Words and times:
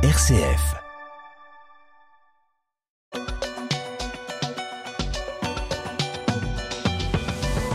RCF. 0.00 0.76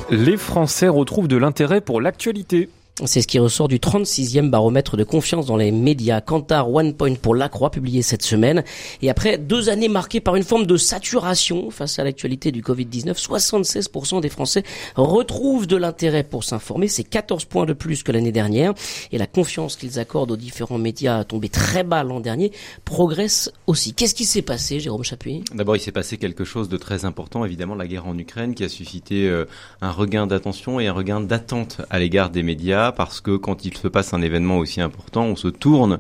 Les 0.10 0.38
Français 0.38 0.88
retrouvent 0.88 1.28
de 1.28 1.36
l'intérêt 1.36 1.82
pour 1.82 2.00
l'actualité. 2.00 2.70
C'est 3.02 3.24
ce 3.24 3.28
qui 3.28 3.40
ressort 3.40 3.68
du 3.70 3.80
36e 3.80 4.52
baromètre 4.52 4.98
de 4.98 5.04
confiance 5.04 5.48
dans 5.48 5.58
les 5.58 5.72
médias. 5.72 6.22
Kantar 6.22 6.72
One 6.72 6.94
Point 6.94 7.16
pour 7.16 7.34
La 7.34 7.50
Croix, 7.50 7.72
publié 7.72 8.04
cette 8.04 8.22
semaine. 8.22 8.64
Et 9.02 9.10
après 9.10 9.40
deux 9.40 9.70
années 9.70 9.88
marquées 9.88 10.20
par 10.20 10.36
une 10.36 10.44
forme 10.44 10.68
de 10.68 10.78
saturation 10.78 11.72
face 11.72 11.98
à 11.98 12.04
l'actualité 12.04 12.52
du 12.52 12.62
Covid-19, 12.62 13.20
76% 13.20 14.22
des 14.22 14.30
Français 14.30 14.62
retrouvent 14.96 15.66
de 15.66 15.76
l'intérêt 15.76 16.24
pour 16.24 16.44
s'informer. 16.44 16.88
C'est 16.88 17.04
14 17.04 17.46
points 17.46 17.66
de 17.66 17.74
plus 17.74 18.04
que 18.04 18.12
l'année 18.12 18.32
dernière. 18.32 18.76
Et 19.12 19.18
la 19.18 19.26
confiance 19.26 19.76
qu'ils 19.76 19.98
accordent 19.98 20.30
aux 20.30 20.38
différents 20.38 20.78
médias 20.78 21.18
a 21.18 21.24
tombé 21.24 21.50
très 21.50 21.84
bas 21.84 22.04
l'an 22.04 22.20
dernier, 22.20 22.52
progresse 22.86 23.52
aussi. 23.66 23.96
Qu'est-ce 23.96 24.14
qui 24.14 24.26
s'est 24.26 24.44
passé, 24.44 24.80
Jérôme 24.80 25.04
Chapuis? 25.04 25.44
D'abord, 25.56 25.76
il 25.76 25.80
s'est 25.80 25.92
passé 25.92 26.18
quelque 26.18 26.44
chose 26.44 26.70
de 26.70 26.78
très 26.78 27.06
important, 27.06 27.44
évidemment, 27.44 27.74
la 27.74 27.88
guerre 27.88 28.06
en 28.06 28.16
Ukraine, 28.16 28.54
qui 28.54 28.64
a 28.64 28.70
suscité 28.70 29.28
euh, 29.28 29.46
un 29.82 29.90
regain 29.90 30.28
d'attention 30.28 30.80
et 30.80 30.86
un 30.86 30.94
regain 30.94 31.22
d'attente 31.22 31.82
à 31.90 31.98
l'égard 31.98 32.30
des 32.30 32.44
médias 32.44 32.83
parce 32.92 33.22
que 33.22 33.38
quand 33.38 33.66
il 33.66 33.76
se 33.78 33.88
passe 33.88 34.14
un 34.14 34.22
événement 34.22 34.58
aussi 34.58 34.82
important, 34.82 35.24
on 35.26 35.36
se 35.36 35.48
tourne 35.48 36.00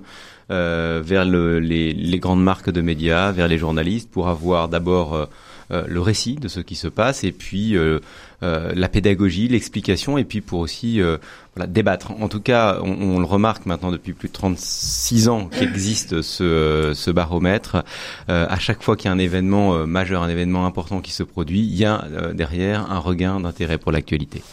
euh, 0.52 1.02
vers 1.04 1.24
le, 1.26 1.60
les, 1.60 2.20
grandes 2.20 2.44
marques 2.44 2.70
de 2.70 2.82
médias, 2.82 3.32
vers 3.32 3.48
les 3.48 3.58
journalistes 3.58 4.12
pour 4.12 4.28
avoir 4.28 4.68
d'abord 4.68 5.14
euh, 5.14 5.26
euh 5.72 5.86
le 5.88 6.02
récit 6.02 6.36
de 6.36 6.50
ce 6.50 6.60
qui 6.60 6.76
se 6.76 6.90
passe 6.90 7.24
et 7.24 7.32
puis 7.32 7.78
la 8.42 8.90
pédagogie, 8.90 9.48
l'explication 9.48 10.18
et 10.18 10.26
puis 10.26 10.42
pour 10.42 10.60
aussi 10.60 11.00
débattre. 11.68 12.12
En 12.20 12.28
tout 12.28 12.42
cas, 12.42 12.80
on, 12.84 13.20
le 13.20 13.26
remarque 13.26 13.66
maintenant 13.66 13.90
depuis 13.90 14.12
plus 14.12 14.28
de 14.28 14.34
36 14.34 15.30
ans 15.30 15.46
qu'existe 15.46 16.22
ce, 16.22 16.92
ce 16.94 17.12
baromètre. 17.12 17.86
À 18.28 18.60
chaque 18.60 18.84
fois 18.84 18.98
qu'il 18.98 19.06
y 19.06 19.10
a 19.10 19.14
un 19.14 19.20
événement 19.20 19.88
majeur, 19.88 20.24
un 20.24 20.30
événement 20.30 20.66
important 20.66 21.00
qui 21.00 21.14
se 21.14 21.24
produit, 21.24 21.62
il 21.62 21.76
y 21.76 21.86
a 21.86 22.06
derrière 22.34 22.92
un 22.92 23.00
regain 23.00 23.40
d'intérêt 23.40 23.78
pour 23.78 23.94
l'actualité. 23.94 24.44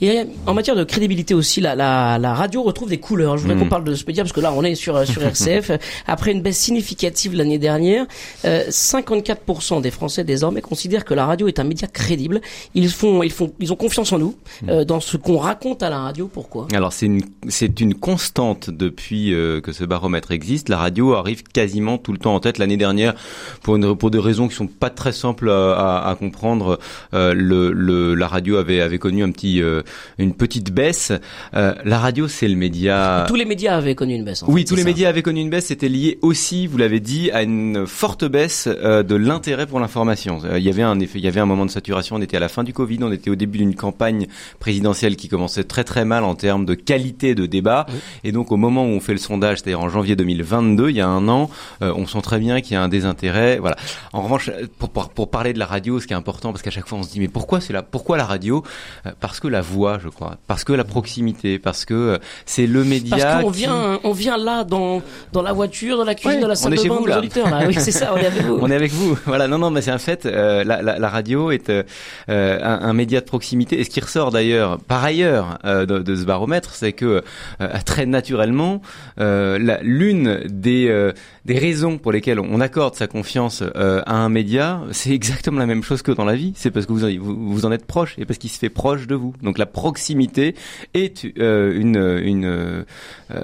Et 0.00 0.24
en 0.46 0.54
matière 0.54 0.76
de 0.76 0.84
crédibilité 0.84 1.34
aussi, 1.34 1.60
la, 1.60 1.74
la, 1.74 2.18
la 2.18 2.34
radio 2.34 2.62
retrouve 2.62 2.88
des 2.88 2.98
couleurs. 2.98 3.36
Je 3.36 3.42
voudrais 3.42 3.56
mmh. 3.56 3.60
qu'on 3.60 3.68
parle 3.68 3.84
de 3.84 3.94
ce 3.94 4.04
média 4.06 4.22
parce 4.22 4.32
que 4.32 4.40
là, 4.40 4.52
on 4.52 4.62
est 4.64 4.74
sur, 4.74 5.06
sur 5.06 5.22
RCF. 5.26 5.72
Après 6.06 6.32
une 6.32 6.42
baisse 6.42 6.58
significative 6.58 7.34
l'année 7.34 7.58
dernière, 7.58 8.06
54% 8.44 9.80
des 9.80 9.90
Français 9.90 10.24
désormais 10.24 10.60
considèrent 10.60 11.04
que 11.04 11.14
la 11.14 11.26
radio 11.26 11.48
est 11.48 11.60
un 11.60 11.64
média 11.64 11.86
crédible. 11.88 12.40
Ils 12.74 12.90
font, 12.90 13.22
ils 13.22 13.32
font, 13.32 13.52
ils 13.60 13.72
ont 13.72 13.76
confiance 13.76 14.12
en 14.12 14.18
nous, 14.18 14.34
mmh. 14.62 14.84
dans 14.84 15.00
ce 15.00 15.16
qu'on 15.16 15.38
raconte 15.38 15.82
à 15.82 15.90
la 15.90 16.00
radio 16.00 16.26
pour 16.26 16.48
alors 16.74 16.92
c'est 16.92 17.06
une 17.06 17.22
c'est 17.48 17.80
une 17.80 17.94
constante 17.94 18.70
depuis 18.70 19.34
euh, 19.34 19.60
que 19.60 19.72
ce 19.72 19.84
baromètre 19.84 20.32
existe. 20.32 20.68
La 20.68 20.78
radio 20.78 21.14
arrive 21.14 21.42
quasiment 21.42 21.98
tout 21.98 22.12
le 22.12 22.18
temps 22.18 22.34
en 22.34 22.40
tête. 22.40 22.58
L'année 22.58 22.76
dernière, 22.76 23.14
pour 23.62 23.76
une 23.76 23.96
pour 23.96 24.10
des 24.10 24.18
raisons 24.18 24.48
qui 24.48 24.54
sont 24.54 24.66
pas 24.66 24.90
très 24.90 25.12
simples 25.12 25.50
à, 25.50 25.72
à, 25.72 26.10
à 26.10 26.14
comprendre, 26.14 26.78
euh, 27.14 27.34
le, 27.34 27.72
le, 27.72 28.14
la 28.14 28.28
radio 28.28 28.56
avait 28.56 28.80
avait 28.80 28.98
connu 28.98 29.22
un 29.22 29.30
petit 29.30 29.62
euh, 29.62 29.82
une 30.18 30.34
petite 30.34 30.72
baisse. 30.72 31.12
Euh, 31.54 31.74
la 31.84 31.98
radio 31.98 32.28
c'est 32.28 32.48
le 32.48 32.56
média. 32.56 33.24
Tous 33.28 33.34
les 33.34 33.44
médias 33.44 33.76
avaient 33.76 33.94
connu 33.94 34.14
une 34.14 34.24
baisse. 34.24 34.44
oui, 34.46 34.60
fait, 34.60 34.66
tous 34.66 34.74
les 34.74 34.82
ça. 34.82 34.88
médias 34.88 35.08
avaient 35.08 35.22
connu 35.22 35.40
une 35.40 35.50
baisse. 35.50 35.66
C'était 35.66 35.88
lié 35.88 36.18
aussi, 36.22 36.66
vous 36.66 36.78
l'avez 36.78 37.00
dit, 37.00 37.30
à 37.30 37.42
une 37.42 37.86
forte 37.86 38.24
baisse 38.24 38.68
euh, 38.68 39.02
de 39.02 39.14
l'intérêt 39.14 39.66
pour 39.66 39.80
l'information. 39.80 40.40
Il 40.56 40.62
y 40.62 40.68
avait 40.68 40.82
un 40.82 40.98
effet, 41.00 41.18
il 41.18 41.24
y 41.24 41.28
avait 41.28 41.40
un 41.40 41.46
moment 41.46 41.66
de 41.66 41.70
saturation. 41.70 42.16
On 42.16 42.22
était 42.22 42.36
à 42.36 42.40
la 42.40 42.48
fin 42.48 42.64
du 42.64 42.72
Covid, 42.72 42.98
on 43.02 43.12
était 43.12 43.30
au 43.30 43.36
début 43.36 43.58
d'une 43.58 43.74
campagne 43.74 44.26
présidentielle 44.58 45.16
qui 45.16 45.28
commençait 45.28 45.64
très 45.64 45.84
très 45.84 46.04
mal 46.04 46.24
en 46.24 46.34
termes 46.34 46.64
de 46.64 46.74
qualité 46.74 47.34
de 47.34 47.46
débat. 47.46 47.86
Oui. 47.88 47.94
Et 48.24 48.32
donc 48.32 48.52
au 48.52 48.56
moment 48.56 48.84
où 48.84 48.88
on 48.88 49.00
fait 49.00 49.12
le 49.12 49.18
sondage, 49.18 49.58
c'est-à-dire 49.58 49.80
en 49.80 49.88
janvier 49.88 50.16
2022, 50.16 50.90
il 50.90 50.96
y 50.96 51.00
a 51.00 51.08
un 51.08 51.28
an, 51.28 51.50
euh, 51.82 51.92
on 51.96 52.06
sent 52.06 52.22
très 52.22 52.38
bien 52.38 52.60
qu'il 52.60 52.74
y 52.74 52.76
a 52.76 52.82
un 52.82 52.88
désintérêt. 52.88 53.58
Voilà. 53.58 53.76
En 54.12 54.22
revanche, 54.22 54.50
pour, 54.78 54.90
pour, 54.90 55.10
pour, 55.10 55.30
parler 55.30 55.52
de 55.52 55.58
la 55.58 55.66
radio, 55.66 56.00
ce 56.00 56.06
qui 56.06 56.12
est 56.12 56.16
important, 56.16 56.52
parce 56.52 56.62
qu'à 56.62 56.70
chaque 56.70 56.86
fois 56.86 56.98
on 56.98 57.02
se 57.02 57.10
dit 57.10 57.20
mais 57.20 57.28
pourquoi 57.28 57.60
c'est 57.60 57.72
là 57.72 57.82
Pourquoi 57.82 58.16
la 58.16 58.24
radio? 58.24 58.62
Euh, 59.06 59.12
Parce 59.20 59.40
que 59.40 59.48
la 59.48 59.60
voix, 59.60 59.77
je 60.02 60.08
crois. 60.08 60.36
Parce 60.46 60.64
que 60.64 60.72
la 60.72 60.84
proximité. 60.84 61.58
Parce 61.58 61.84
que 61.84 61.94
euh, 61.94 62.18
c'est 62.46 62.66
le 62.66 62.84
média. 62.84 63.16
Parce 63.16 63.44
qu'on 63.44 63.50
qui... 63.50 63.58
vient, 63.60 64.00
on 64.04 64.12
vient 64.12 64.36
là 64.36 64.64
dans 64.64 65.02
dans 65.32 65.42
la 65.42 65.52
voiture, 65.52 65.98
dans 65.98 66.04
la 66.04 66.14
cuisine, 66.14 66.36
ouais, 66.36 66.42
dans 66.42 66.48
la 66.48 66.54
salle 66.54 66.74
de 66.74 66.88
bain. 66.88 67.50
Là. 67.50 67.66
Oui, 67.66 67.74
c'est 67.78 67.92
ça. 67.92 68.12
On 68.14 68.16
est 68.16 68.26
avec 68.26 68.42
vous. 68.42 68.58
on 68.62 68.70
est 68.70 68.74
avec 68.74 68.92
vous. 68.92 69.18
Voilà. 69.26 69.48
Non, 69.48 69.58
non, 69.58 69.70
mais 69.70 69.82
c'est 69.82 69.90
un 69.90 69.98
fait. 69.98 70.26
Euh, 70.26 70.64
la, 70.64 70.82
la, 70.82 70.98
la, 70.98 71.08
radio 71.08 71.50
est 71.50 71.70
un, 71.70 71.84
un, 72.28 72.92
média 72.92 73.20
de 73.20 73.26
proximité. 73.26 73.80
Et 73.80 73.84
ce 73.84 73.90
qui 73.90 74.00
ressort 74.00 74.30
d'ailleurs, 74.30 74.78
par 74.78 75.04
ailleurs, 75.04 75.58
de, 75.64 75.84
de 75.84 76.16
ce 76.16 76.24
baromètre, 76.24 76.74
c'est 76.74 76.92
que 76.92 77.22
euh, 77.60 77.68
très 77.84 78.06
naturellement, 78.06 78.82
euh, 79.20 79.78
l'une 79.82 80.40
des, 80.46 80.88
euh, 80.88 81.12
des 81.48 81.58
raisons 81.58 81.98
pour 81.98 82.12
lesquelles 82.12 82.38
on 82.38 82.60
accorde 82.60 82.94
sa 82.94 83.06
confiance 83.06 83.64
à 83.74 84.14
un 84.14 84.28
média, 84.28 84.82
c'est 84.92 85.10
exactement 85.10 85.58
la 85.58 85.66
même 85.66 85.82
chose 85.82 86.02
que 86.02 86.12
dans 86.12 86.24
la 86.24 86.36
vie. 86.36 86.52
C'est 86.54 86.70
parce 86.70 86.86
que 86.86 86.92
vous 86.92 87.04
en, 87.04 87.10
vous, 87.18 87.64
en 87.64 87.72
êtes 87.72 87.86
proche 87.86 88.14
et 88.18 88.26
parce 88.26 88.38
qu'il 88.38 88.50
se 88.50 88.58
fait 88.58 88.68
proche 88.68 89.06
de 89.06 89.14
vous. 89.14 89.32
Donc 89.42 89.58
la 89.58 89.66
proximité 89.66 90.54
est 90.94 91.24
une, 91.24 91.96
une, 91.96 92.84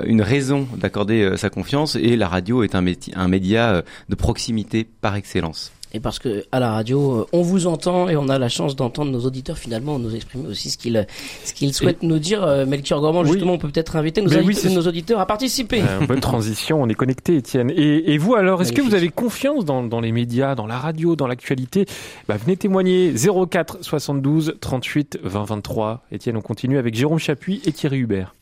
une 0.04 0.22
raison 0.22 0.68
d'accorder 0.76 1.36
sa 1.36 1.50
confiance 1.50 1.96
et 1.96 2.16
la 2.16 2.28
radio 2.28 2.62
est 2.62 2.74
un 2.74 3.28
média 3.28 3.82
de 4.08 4.14
proximité 4.14 4.86
par 5.00 5.16
excellence 5.16 5.72
et 5.94 6.00
parce 6.00 6.18
que 6.18 6.44
à 6.50 6.58
la 6.58 6.72
radio, 6.72 7.20
euh, 7.20 7.26
on 7.32 7.42
vous 7.42 7.68
entend 7.68 8.08
et 8.08 8.16
on 8.16 8.28
a 8.28 8.36
la 8.36 8.48
chance 8.48 8.74
d'entendre 8.74 9.12
nos 9.12 9.20
auditeurs 9.20 9.56
finalement 9.56 10.00
nous 10.00 10.14
exprimer 10.16 10.48
aussi 10.48 10.68
ce 10.68 10.76
qu'ils 10.76 11.06
ce 11.44 11.52
qu'ils 11.54 11.72
souhaitent 11.72 12.02
et 12.02 12.06
nous 12.06 12.18
dire. 12.18 12.42
Euh, 12.42 12.66
Melchior 12.66 13.00
Gormand, 13.00 13.22
oui. 13.22 13.30
justement, 13.30 13.52
on 13.52 13.58
peut 13.58 13.68
peut-être 13.68 13.94
inviter 13.94 14.20
nos, 14.20 14.30
oui, 14.30 14.58
nos 14.74 14.86
auditeurs 14.88 15.20
à 15.20 15.26
participer. 15.26 15.82
Euh, 15.82 16.04
bonne 16.06 16.20
transition, 16.20 16.82
on 16.82 16.88
est 16.88 16.94
connecté, 16.94 17.36
Étienne. 17.36 17.70
Et, 17.70 18.12
et, 18.12 18.18
vous 18.18 18.34
alors, 18.34 18.60
est-ce 18.60 18.72
que 18.72 18.82
vous 18.82 18.94
avez 18.94 19.08
confiance 19.08 19.64
dans, 19.64 19.84
dans 19.84 20.00
les 20.00 20.10
médias, 20.10 20.56
dans 20.56 20.66
la 20.66 20.78
radio, 20.78 21.14
dans 21.14 21.28
l'actualité? 21.28 21.86
Bah, 22.28 22.36
Venez 22.36 22.56
témoigner 22.56 23.14
04 23.14 23.78
72 23.82 24.56
38 24.60 25.20
20 25.22 25.44
23. 25.44 26.02
Étienne, 26.10 26.36
on 26.36 26.42
continue 26.42 26.78
avec 26.78 26.96
Jérôme 26.96 27.20
Chapuis 27.20 27.62
et 27.64 27.70
Thierry 27.72 27.98
Hubert. 27.98 28.34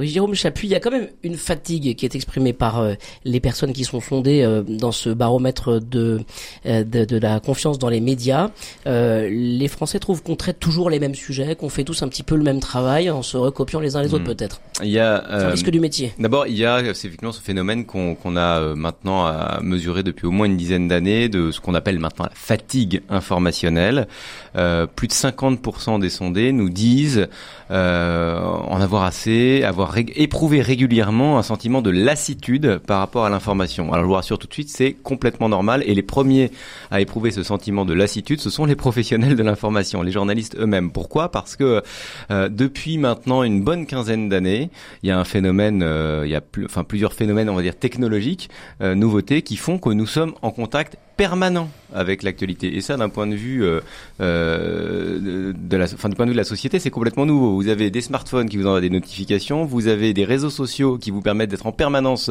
Oui, 0.00 0.08
Jérôme 0.08 0.34
Chapuis, 0.34 0.66
il 0.66 0.70
y 0.72 0.74
a 0.74 0.80
quand 0.80 0.90
même 0.90 1.06
une 1.22 1.36
fatigue 1.36 1.94
qui 1.94 2.04
est 2.04 2.16
exprimée 2.16 2.52
par 2.52 2.80
euh, 2.80 2.94
les 3.24 3.38
personnes 3.38 3.72
qui 3.72 3.84
sont 3.84 4.00
fondées 4.00 4.42
euh, 4.42 4.64
dans 4.66 4.90
ce 4.90 5.08
baromètre 5.08 5.80
de, 5.80 6.20
euh, 6.66 6.82
de, 6.82 7.04
de 7.04 7.16
la 7.16 7.38
confiance 7.38 7.78
dans 7.78 7.88
les 7.88 8.00
médias. 8.00 8.50
les 8.86 9.68
Français 9.68 10.00
trouvent 10.00 10.20
qu'on 10.20 10.34
traite 10.34 10.58
toujours 10.58 10.90
les 10.90 10.98
mêmes 10.98 11.14
sujets, 11.14 11.54
qu'on 11.54 11.68
fait 11.68 11.84
tous 11.84 12.02
un 12.02 12.08
petit 12.08 12.24
peu 12.24 12.34
le 12.34 12.42
même 12.42 12.58
travail 12.58 13.08
en 13.08 13.22
se 13.22 13.36
recopiant 13.36 13.78
les 13.78 13.94
uns 13.94 14.02
les 14.02 14.14
autres 14.14 14.24
mmh. 14.24 14.34
peut-être. 14.34 14.60
Il 14.82 14.90
y 14.90 14.98
a 14.98 15.30
euh, 15.30 15.50
risque 15.50 15.70
du 15.70 15.78
métier. 15.78 16.12
D'abord, 16.18 16.48
il 16.48 16.56
y 16.56 16.66
a 16.66 16.80
effectivement 16.80 17.30
ce 17.30 17.40
phénomène 17.40 17.86
qu'on 17.86 18.16
qu 18.16 18.36
a 18.36 18.74
maintenant 18.74 19.24
à 19.26 19.60
mesurer 19.62 20.02
depuis 20.02 20.26
au 20.26 20.32
moins 20.32 20.46
une 20.46 20.56
dizaine 20.56 20.88
d'années 20.88 21.28
de 21.28 21.52
ce 21.52 21.60
qu'on 21.60 21.74
appelle 21.74 22.00
maintenant 22.00 22.24
la 22.24 22.34
fatigue 22.34 23.02
informationnelle. 23.08 24.08
plus 24.54 25.06
de 25.06 25.12
50% 25.12 26.00
des 26.00 26.10
sondés 26.10 26.50
nous 26.50 26.68
disent 26.68 27.28
en 27.70 28.80
avoir 28.80 29.04
assez, 29.04 29.62
avoir 29.62 29.83
avoir 29.84 29.98
éprouvé 30.16 30.62
régulièrement 30.62 31.38
un 31.38 31.42
sentiment 31.42 31.82
de 31.82 31.90
lassitude 31.90 32.78
par 32.86 33.00
rapport 33.00 33.24
à 33.24 33.30
l'information. 33.30 33.92
Alors 33.92 34.04
je 34.04 34.08
vous 34.08 34.14
rassure 34.14 34.38
tout 34.38 34.46
de 34.46 34.52
suite, 34.52 34.68
c'est 34.68 34.92
complètement 34.92 35.48
normal 35.48 35.82
et 35.86 35.94
les 35.94 36.02
premiers 36.02 36.50
à 36.90 37.00
éprouver 37.00 37.30
ce 37.30 37.42
sentiment 37.42 37.84
de 37.84 37.92
lassitude, 37.92 38.40
ce 38.40 38.50
sont 38.50 38.64
les 38.64 38.76
professionnels 38.76 39.36
de 39.36 39.42
l'information, 39.42 40.02
les 40.02 40.12
journalistes 40.12 40.56
eux-mêmes. 40.58 40.90
Pourquoi? 40.90 41.30
Parce 41.30 41.56
que 41.56 41.82
euh, 42.30 42.48
depuis 42.48 42.98
maintenant 42.98 43.42
une 43.42 43.62
bonne 43.62 43.86
quinzaine 43.86 44.28
d'années, 44.28 44.70
il 45.02 45.08
y 45.08 45.12
a 45.12 45.18
un 45.18 45.24
phénomène, 45.24 45.82
euh, 45.82 46.22
il 46.24 46.30
y 46.30 46.36
a 46.36 46.42
enfin 46.64 46.84
plusieurs 46.84 47.12
phénomènes, 47.12 47.50
on 47.50 47.54
va 47.54 47.62
dire 47.62 47.76
technologiques, 47.76 48.48
euh, 48.80 48.94
nouveautés 48.94 49.42
qui 49.42 49.56
font 49.56 49.78
que 49.78 49.90
nous 49.90 50.06
sommes 50.06 50.34
en 50.42 50.50
contact 50.50 50.96
permanent 51.16 51.68
avec 51.92 52.22
l'actualité. 52.22 52.76
Et 52.76 52.80
ça, 52.80 52.96
d'un 52.96 53.08
point 53.08 53.26
de 53.26 53.36
vue 53.36 53.64
euh, 53.64 53.80
euh, 54.20 55.52
de 55.56 55.76
la, 55.76 55.84
enfin, 55.84 56.08
du 56.08 56.16
point 56.16 56.26
de 56.26 56.30
vue 56.30 56.34
de 56.34 56.40
la 56.40 56.44
société, 56.44 56.78
c'est 56.80 56.90
complètement 56.90 57.24
nouveau. 57.24 57.54
Vous 57.54 57.68
avez 57.68 57.90
des 57.90 58.00
smartphones 58.00 58.48
qui 58.48 58.56
vous 58.56 58.66
envoient 58.66 58.80
des 58.80 58.90
notifications, 58.90 59.64
vous 59.64 59.86
avez 59.86 60.12
des 60.12 60.24
réseaux 60.24 60.50
sociaux 60.50 60.98
qui 60.98 61.10
vous 61.12 61.20
permettent 61.22 61.50
d'être 61.50 61.66
en 61.66 61.72
permanence 61.72 62.30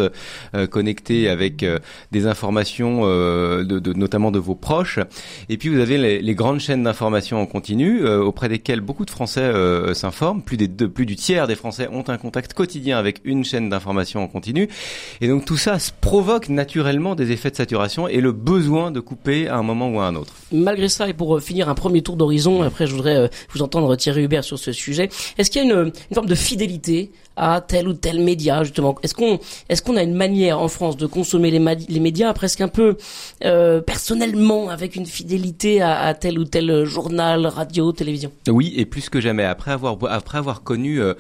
euh, 0.54 0.68
connectés 0.68 1.30
avec 1.30 1.64
euh, 1.64 1.80
des 2.12 2.28
informations, 2.28 3.02
euh, 3.04 3.64
de, 3.64 3.80
de, 3.80 3.94
notamment 3.94 4.32
de 4.32 4.40
vos 4.40 4.56
proches. 4.56 5.00
Et 5.48 5.58
puis 5.58 5.70
vous 5.70 5.80
avez 5.80 5.98
les, 5.98 6.22
les 6.22 6.36
grandes 6.36 6.60
chaînes 6.60 6.84
d'information 6.84 7.42
en 7.42 7.46
continu 7.46 8.02
euh, 8.02 8.22
auprès 8.22 8.50
desquelles 8.50 8.82
beaucoup 8.82 9.06
de 9.06 9.12
Français 9.12 9.52
s'informent. 9.94 10.42
Plus, 10.42 10.58
des, 10.58 10.68
de, 10.68 10.88
plus 10.88 11.06
du 11.06 11.16
tiers 11.16 11.48
des 11.48 11.56
Français 11.56 11.88
ont 11.92 12.04
un 12.08 12.18
contact 12.18 12.54
quotidien 12.54 12.98
avec 12.98 13.22
une 13.24 13.46
chaîne 13.46 13.70
d'information 13.70 14.22
en 14.22 14.28
continu. 14.28 14.68
Et 15.22 15.28
donc 15.28 15.46
tout 15.46 15.58
ça 15.58 15.78
provoque 16.02 16.50
naturellement 16.50 17.16
des 17.16 17.32
effets 17.32 17.52
de 17.52 17.56
saturation 17.56 18.08
et 18.08 18.20
le 18.20 18.32
besoin 18.32 18.73
de 18.92 19.00
couper 19.00 19.48
à 19.48 19.58
un 19.58 19.64
moment 19.64 19.90
ou 19.90 20.00
à 20.00 20.08
un 20.08 20.16
autre. 20.16 20.34
malgré 20.52 20.90
ça, 20.90 21.08
et 21.08 21.14
pour 21.14 21.40
finir 21.42 21.70
un 21.70 21.76
premier 21.76 22.02
tour 22.02 22.16
d'horizon, 22.16 22.64
après 22.64 22.88
je 22.88 22.96
voudrais 22.96 23.30
vous 23.54 23.62
entendre 23.62 23.96
Thierry 23.96 24.24
Hubert 24.24 24.44
sur 24.44 24.58
ce 24.60 24.72
sujet, 24.72 25.10
est-ce 25.38 25.50
qu'il 25.52 25.64
y 25.64 25.66
a 25.66 25.74
une, 25.74 25.92
une 26.10 26.14
forme 26.16 26.28
de 26.28 26.36
fidélité 26.36 27.12
à 27.36 27.62
tel 27.62 27.88
ou 27.88 27.94
tel 27.94 28.20
média 28.20 28.64
justement? 28.64 28.96
Est-ce 29.04 29.14
qu'on 29.16 29.40
est-ce 29.70 29.82
qu'on 29.82 29.96
a 29.98 30.04
une 30.04 30.14
manière 30.16 30.60
en 30.60 30.68
France 30.68 30.98
de 30.98 31.08
consommer 31.08 31.50
les, 31.52 31.60
les 31.90 32.00
médias 32.00 32.34
presque 32.34 32.62
un 32.62 32.68
peu 32.68 32.98
euh, 33.44 33.82
personnellement 33.82 34.70
avec 34.70 34.96
une 34.96 35.06
fidélité 35.06 35.82
à, 35.82 36.00
à, 36.02 36.14
tel 36.14 36.38
ou 36.40 36.46
tel 36.46 36.86
journal, 36.86 37.48
radio, 37.48 37.92
télévision? 37.92 38.32
Oui, 38.48 38.74
et 38.76 38.86
plus 38.86 39.10
que 39.10 39.20
jamais. 39.22 39.44
Après 39.44 39.72
avoir 39.72 39.98
après 40.10 40.38
avoir 40.38 40.64
connu 40.64 41.02
euh, 41.02 41.14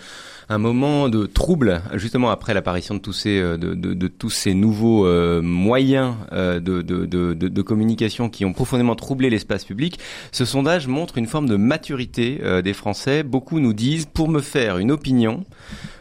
un 0.49 0.57
moment 0.57 1.09
de 1.09 1.25
trouble, 1.25 1.81
justement 1.93 2.29
après 2.29 2.53
l'apparition 2.53 2.95
de 2.95 2.99
tous 2.99 3.13
ces 3.13 3.39
euh, 3.39 3.57
de, 3.57 3.73
de, 3.73 3.93
de 3.93 4.07
tous 4.07 4.29
ces 4.29 4.53
nouveaux 4.53 5.05
euh, 5.05 5.41
moyens 5.41 6.15
euh, 6.31 6.59
de, 6.59 6.81
de, 6.81 7.61
communication 7.61 8.29
qui 8.29 8.45
ont 8.45 8.53
profondément 8.53 8.95
troublé 8.95 9.29
l'espace 9.29 9.63
public. 9.63 9.99
Ce 10.31 10.45
sondage 10.45 10.87
montre 10.87 11.17
une 11.17 11.27
forme 11.27 11.47
de 11.47 11.55
maturité 11.55 12.41
des 12.61 12.73
Français. 12.73 13.23
Beaucoup 13.23 13.59
nous 13.59 13.73
disent 13.73 14.05
pour 14.05 14.27
me 14.27 14.41
faire 14.41 14.77
une 14.77 14.91
opinion 14.91 15.43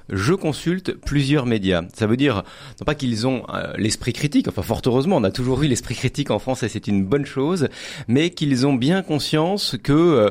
je 0.09 0.35
consulte 0.35 0.93
plusieurs 0.93 1.47
médias. 1.47 1.83
Ça 1.95 2.07
veut 2.07 2.19
dire 2.19 2.43
non 2.81 2.85
pas 2.85 2.95
qu'ils 2.95 3.27
ont 3.27 3.45
l'esprit 3.79 4.13
critique, 4.13 4.49
enfin 4.49 4.61
fort 4.61 4.83
heureusement, 4.85 5.17
on 5.17 5.25
a 5.25 5.31
toujours 5.31 5.63
eu 5.63 5.69
l'esprit 5.69 5.95
critique 5.95 6.31
en 6.31 6.39
France 6.39 6.65
et 6.65 6.69
c'est 6.69 6.89
une 6.89 7.05
bonne 7.05 7.25
chose, 7.25 7.69
mais 8.09 8.31
qu'ils 8.31 8.67
ont 8.67 8.75
bien 8.75 9.03
conscience 9.03 9.77
que 9.83 10.31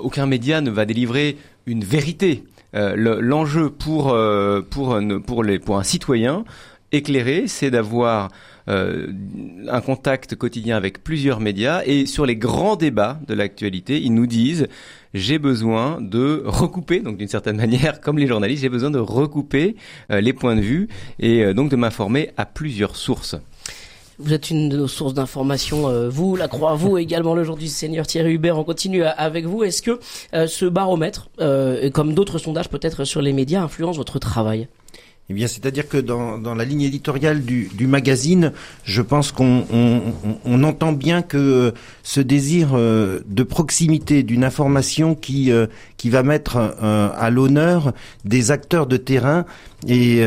aucun 0.00 0.26
média 0.26 0.60
ne 0.60 0.70
va 0.70 0.86
délivrer 0.86 1.36
une 1.66 1.84
vérité 1.84 2.44
euh, 2.74 3.20
l'enjeu 3.20 3.70
pour 3.70 4.12
euh, 4.12 4.62
pour 4.62 4.94
un 4.94 5.82
citoyen 5.82 6.44
éclairé, 6.90 7.44
c'est 7.46 7.70
d'avoir 7.70 8.30
euh, 8.68 9.08
un 9.68 9.80
contact 9.80 10.36
quotidien 10.36 10.76
avec 10.76 11.02
plusieurs 11.02 11.40
médias 11.40 11.82
et 11.84 12.06
sur 12.06 12.26
les 12.26 12.36
grands 12.36 12.76
débats 12.76 13.18
de 13.26 13.34
l'actualité, 13.34 14.00
ils 14.00 14.14
nous 14.14 14.26
disent 14.26 14.68
j'ai 15.14 15.38
besoin 15.38 16.00
de 16.00 16.42
recouper, 16.46 17.00
donc 17.00 17.18
d'une 17.18 17.28
certaine 17.28 17.56
manière, 17.64 18.00
comme 18.00 18.18
les 18.18 18.26
journalistes, 18.26 18.62
j'ai 18.62 18.68
besoin 18.68 18.90
de 18.90 18.98
recouper 18.98 19.76
les 20.10 20.32
points 20.32 20.56
de 20.56 20.60
vue 20.60 20.88
et 21.18 21.52
donc 21.54 21.70
de 21.70 21.76
m'informer 21.76 22.30
à 22.36 22.46
plusieurs 22.46 22.96
sources. 22.96 23.36
Vous 24.18 24.34
êtes 24.34 24.50
une 24.50 24.68
de 24.68 24.76
nos 24.76 24.88
sources 24.88 25.14
d'information, 25.14 25.88
euh, 25.88 26.08
vous, 26.08 26.36
la 26.36 26.46
Croix, 26.46 26.74
vous 26.74 26.98
également 26.98 27.34
le 27.34 27.44
jour 27.44 27.56
du 27.56 27.68
Seigneur 27.68 28.06
Thierry 28.06 28.34
Hubert. 28.34 28.58
On 28.58 28.64
continue 28.64 29.04
avec 29.04 29.46
vous. 29.46 29.64
Est-ce 29.64 29.80
que 29.80 29.98
euh, 30.34 30.46
ce 30.46 30.66
baromètre, 30.66 31.30
euh, 31.40 31.90
comme 31.90 32.12
d'autres 32.12 32.38
sondages 32.38 32.68
peut-être 32.68 33.04
sur 33.04 33.22
les 33.22 33.32
médias, 33.32 33.62
influence 33.62 33.96
votre 33.96 34.18
travail? 34.18 34.68
Eh 35.30 35.34
bien, 35.34 35.46
c'est-à-dire 35.46 35.88
que 35.88 35.96
dans, 35.96 36.54
la 36.54 36.64
ligne 36.64 36.82
éditoriale 36.82 37.42
du, 37.42 37.86
magazine, 37.86 38.52
je 38.84 39.00
pense 39.00 39.32
qu'on 39.32 39.64
on, 39.72 40.00
on, 40.44 40.64
entend 40.64 40.92
bien 40.92 41.22
que 41.22 41.72
ce 42.02 42.20
désir 42.20 42.72
de 42.74 43.42
proximité 43.44 44.24
d'une 44.24 44.44
information 44.44 45.14
qui 45.14 45.50
qui 45.96 46.10
va 46.10 46.22
mettre 46.24 46.56
à 46.56 47.30
l'honneur 47.30 47.92
des 48.24 48.50
acteurs 48.50 48.86
de 48.86 48.96
terrain, 48.96 49.46
et 49.86 50.22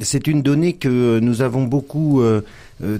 c'est 0.00 0.26
une 0.26 0.42
donnée 0.42 0.74
que 0.74 1.20
nous 1.20 1.40
avons 1.40 1.62
beaucoup 1.62 2.20
euh, 2.20 2.42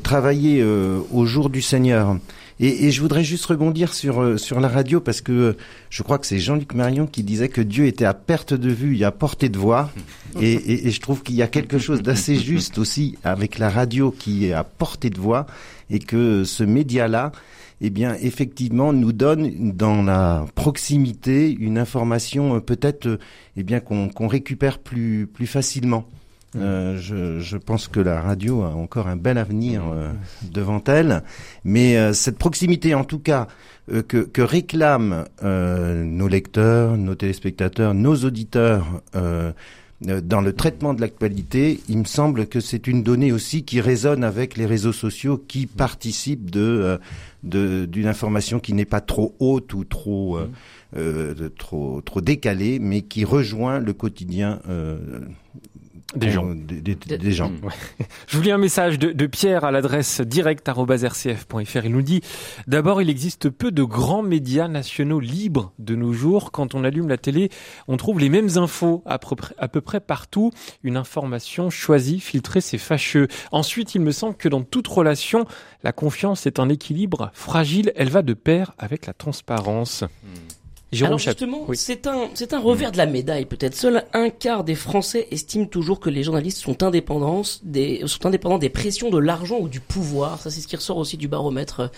travailler 0.02 0.60
euh, 0.62 1.00
au 1.12 1.26
jour 1.26 1.50
du 1.50 1.60
Seigneur. 1.60 2.16
Et, 2.60 2.86
et, 2.86 2.90
je 2.92 3.00
voudrais 3.00 3.24
juste 3.24 3.46
rebondir 3.46 3.94
sur 3.94 4.22
euh, 4.22 4.36
sur 4.36 4.60
la 4.60 4.68
radio 4.68 5.00
parce 5.00 5.20
que 5.20 5.56
je 5.90 6.02
crois 6.02 6.18
que 6.18 6.26
c'est 6.26 6.38
Jean-Luc 6.38 6.74
Marion 6.74 7.06
qui 7.06 7.24
disait 7.24 7.48
que 7.48 7.60
Dieu 7.60 7.86
était 7.86 8.04
à 8.04 8.14
perte 8.14 8.54
de 8.54 8.70
vue 8.70 8.96
et 8.98 9.04
à 9.04 9.10
portée 9.10 9.48
de 9.48 9.58
voix. 9.58 9.90
Et, 10.40 10.52
et, 10.52 10.86
et 10.86 10.90
je 10.90 11.00
trouve 11.00 11.22
qu'il 11.22 11.34
y 11.34 11.42
a 11.42 11.48
quelque 11.48 11.78
chose 11.78 12.02
d'assez 12.02 12.36
juste 12.36 12.78
aussi 12.78 13.18
avec 13.24 13.58
la 13.58 13.68
radio 13.68 14.10
qui 14.10 14.46
est 14.46 14.52
à 14.52 14.62
portée 14.62 15.10
de 15.10 15.18
voix 15.18 15.46
et 15.90 15.98
que 15.98 16.44
ce 16.44 16.62
média-là, 16.62 17.32
eh 17.80 17.90
bien, 17.90 18.14
effectivement, 18.20 18.92
nous 18.92 19.12
donne 19.12 19.72
dans 19.72 20.02
la 20.02 20.46
proximité 20.54 21.50
une 21.50 21.76
information 21.76 22.60
peut-être, 22.60 23.18
eh 23.56 23.62
bien, 23.64 23.80
qu'on 23.80 24.28
récupère 24.28 24.78
plus 24.78 25.26
plus 25.26 25.48
facilement. 25.48 26.06
Euh, 26.56 26.98
je, 26.98 27.40
je, 27.40 27.56
pense 27.56 27.88
que 27.88 28.00
la 28.00 28.20
radio 28.20 28.62
a 28.62 28.74
encore 28.74 29.08
un 29.08 29.16
bel 29.16 29.38
avenir 29.38 29.84
euh, 29.90 30.10
devant 30.50 30.82
elle, 30.86 31.22
mais 31.64 31.96
euh, 31.96 32.12
cette 32.12 32.36
proximité, 32.36 32.94
en 32.94 33.04
tout 33.04 33.20
cas, 33.20 33.48
euh, 33.90 34.02
que, 34.02 34.18
que, 34.18 34.42
réclament 34.42 35.24
nos 35.42 36.28
lecteurs, 36.28 36.98
nos 36.98 37.14
téléspectateurs, 37.14 37.94
nos 37.94 38.16
auditeurs 38.16 39.02
dans 40.02 40.40
le 40.40 40.52
traitement 40.52 40.94
de 40.94 41.00
l'actualité, 41.00 41.80
il 41.88 41.98
me 41.98 42.04
semble 42.04 42.46
que 42.46 42.60
c'est 42.60 42.86
une 42.86 43.02
donnée 43.02 43.32
aussi 43.32 43.64
qui 43.64 43.80
résonne 43.80 44.24
avec 44.24 44.56
les 44.56 44.66
réseaux 44.66 44.92
sociaux, 44.92 45.38
qui 45.38 45.66
participent 45.66 46.50
de 46.50 46.98
d'une 47.42 48.06
information 48.06 48.60
qui 48.60 48.72
n'est 48.72 48.84
pas 48.84 49.00
trop 49.00 49.34
haute 49.40 49.74
ou 49.74 49.84
trop 49.84 50.38
mmh. 50.96 51.48
trop 51.58 52.00
trop 52.02 52.20
décalée, 52.20 52.78
mais 52.78 53.02
qui 53.02 53.24
rejoint 53.24 53.78
le 53.78 53.92
quotidien 53.92 54.60
des 56.14 56.30
gens. 56.30 56.54
Des, 56.54 57.32
gens. 57.32 57.52
Je 58.26 58.36
vous 58.36 58.42
lis 58.42 58.50
un 58.50 58.58
message 58.58 58.98
de, 58.98 59.12
de 59.12 59.26
Pierre 59.26 59.64
à 59.64 59.70
l'adresse 59.70 60.20
direct.rcf.fr. 60.20 61.84
Il 61.84 61.92
nous 61.92 62.02
dit 62.02 62.20
D'abord, 62.66 63.00
il 63.00 63.08
existe 63.08 63.48
peu 63.48 63.70
de 63.70 63.82
grands 63.82 64.22
médias 64.22 64.68
nationaux 64.68 65.20
libres 65.20 65.72
de 65.78 65.94
nos 65.94 66.12
jours. 66.12 66.52
Quand 66.52 66.74
on 66.74 66.84
allume 66.84 67.08
la 67.08 67.18
télé, 67.18 67.50
on 67.88 67.96
trouve 67.96 68.20
les 68.20 68.28
mêmes 68.28 68.50
infos 68.56 69.02
à 69.06 69.18
peu 69.18 69.36
près, 69.36 69.54
à 69.58 69.68
peu 69.68 69.80
près 69.80 70.00
partout. 70.00 70.50
Une 70.82 70.96
information 70.96 71.70
choisie, 71.70 72.20
filtrée, 72.20 72.60
c'est 72.60 72.78
fâcheux. 72.78 73.28
Ensuite, 73.50 73.94
il 73.94 74.00
me 74.00 74.12
semble 74.12 74.36
que 74.36 74.48
dans 74.48 74.62
toute 74.62 74.88
relation, 74.88 75.46
la 75.82 75.92
confiance 75.92 76.46
est 76.46 76.58
un 76.58 76.68
équilibre 76.68 77.30
fragile. 77.32 77.92
Elle 77.96 78.10
va 78.10 78.22
de 78.22 78.34
pair 78.34 78.72
avec 78.78 79.06
la 79.06 79.12
transparence. 79.12 80.04
Alors 81.00 81.18
justement, 81.18 81.66
c'est 81.72 82.06
un 82.06 82.28
c'est 82.34 82.52
un 82.52 82.60
revers 82.60 82.92
de 82.92 82.98
la 82.98 83.06
médaille 83.06 83.46
peut-être. 83.46 83.74
Seul 83.74 84.04
un 84.12 84.28
quart 84.28 84.62
des 84.64 84.74
Français 84.74 85.26
estiment 85.30 85.66
toujours 85.66 86.00
que 86.00 86.10
les 86.10 86.22
journalistes 86.22 86.58
sont 86.58 86.82
indépendants 86.82 87.42
des 87.62 88.02
sont 88.06 88.26
indépendants 88.26 88.58
des 88.58 88.68
pressions 88.68 89.10
de 89.10 89.18
l'argent 89.18 89.58
ou 89.58 89.68
du 89.68 89.80
pouvoir. 89.80 90.40
Ça 90.40 90.50
c'est 90.50 90.60
ce 90.60 90.68
qui 90.68 90.76
ressort 90.76 90.98
aussi 90.98 91.16
du 91.16 91.28
baromètre. 91.28 91.90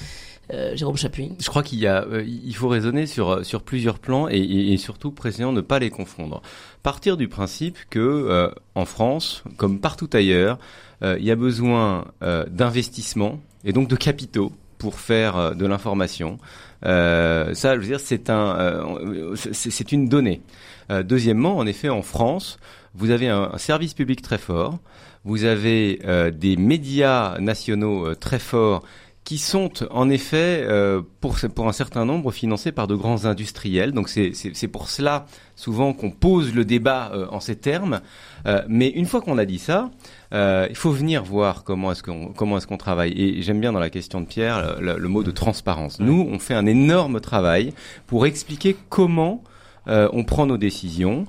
Euh, 0.53 0.77
Jérôme 0.77 0.99
Chapuis. 0.99 1.33
Je 1.41 1.49
crois 1.49 1.63
qu'il 1.63 1.79
y 1.79 1.87
a, 1.87 2.05
euh, 2.05 2.23
il 2.23 2.55
faut 2.55 2.69
raisonner 2.69 3.07
sur 3.07 3.47
sur 3.47 3.63
plusieurs 3.63 3.99
plans 3.99 4.29
et, 4.29 4.37
et, 4.37 4.77
surtout 4.77 5.11
précisément 5.11 5.53
ne 5.53 5.63
pas 5.63 5.79
les 5.79 5.89
confondre. 5.89 6.43
Partir 6.83 7.17
du 7.17 7.29
principe 7.29 7.79
que 7.89 7.99
euh, 7.99 8.51
en 8.75 8.85
France, 8.85 9.43
comme 9.57 9.81
partout 9.81 10.11
ailleurs, 10.13 10.59
euh, 11.03 11.17
il 11.19 11.25
y 11.25 11.31
a 11.31 11.37
besoin 11.37 12.05
d'investissements 12.21 13.41
et 13.65 13.73
donc 13.73 13.89
de 13.89 13.97
capitaux 13.97 14.53
pour 14.85 15.01
faire 15.01 15.55
de 15.55 15.65
l'information. 15.65 16.39
Euh, 16.85 17.55
ça, 17.55 17.75
je 17.75 17.81
veux 17.81 17.87
dire, 17.87 18.01
c'est 18.01 18.29
un, 18.29 18.59
euh, 18.59 19.35
c'est 19.35 19.93
une 19.93 20.11
donnée. 20.11 20.43
Euh, 20.91 21.03
deuxièmement, 21.03 21.57
en 21.57 21.67
effet, 21.67 21.89
en 21.89 22.03
France, 22.03 22.59
vous 22.95 23.09
avez 23.09 23.31
un 23.31 23.57
service 23.57 23.95
public 23.95 24.21
très 24.21 24.37
fort, 24.37 24.79
vous 25.25 25.45
avez 25.45 26.01
des 26.35 26.59
médias 26.59 27.39
nationaux 27.41 28.15
très 28.15 28.39
forts 28.39 28.83
qui 29.25 29.39
sont 29.39 29.71
en 29.91 30.11
effet 30.11 30.63
euh, 30.65 31.01
pour, 31.21 31.37
pour 31.55 31.67
un 31.67 31.73
certain 31.73 32.05
nombre 32.05 32.31
financés 32.31 32.73
par 32.73 32.87
de 32.87 32.95
grands 32.95 33.25
industriels. 33.25 33.93
Donc 33.93 34.11
c'est 34.11 34.69
pour 34.69 34.91
cela 34.91 35.25
souvent 35.57 35.95
qu'on 35.95 36.11
pose 36.11 36.55
le 36.55 36.67
débat 36.67 37.11
euh, 37.15 37.27
en 37.31 37.41
ces 37.41 37.57
termes. 37.57 38.01
Euh, 38.47 38.63
mais 38.69 38.89
une 38.89 39.07
fois 39.07 39.23
qu'on 39.23 39.39
a 39.39 39.47
dit 39.47 39.59
ça, 39.59 39.91
il 40.33 40.75
faut 40.77 40.91
venir 40.91 41.23
voir 41.23 41.65
comment 41.65 41.93
est-ce 41.93 42.03
qu'on 42.03 42.33
comment 42.33 42.59
est-ce 42.59 42.67
qu'on 42.67 42.77
travaille. 42.77 43.13
Et 43.13 43.41
j'aime 43.43 43.61
bien 43.61 43.73
dans 43.73 43.79
la 43.79 43.91
question 43.91 44.21
de 44.21 44.27
Pierre 44.27 44.81
le, 44.81 44.99
le, 44.99 45.09
mot 45.09 45.23
de 45.23 45.31
transparence. 45.31 46.01
Nous, 46.01 46.29
on 46.29 46.39
fait 46.41 46.55
un 46.55 46.67
énorme 46.67 47.21
travail 47.21 47.73
pour 48.09 48.27
expliquer 48.27 48.77
comment 48.89 49.43
on 49.87 50.25
prend 50.25 50.47
nos 50.47 50.57
décisions, 50.57 51.27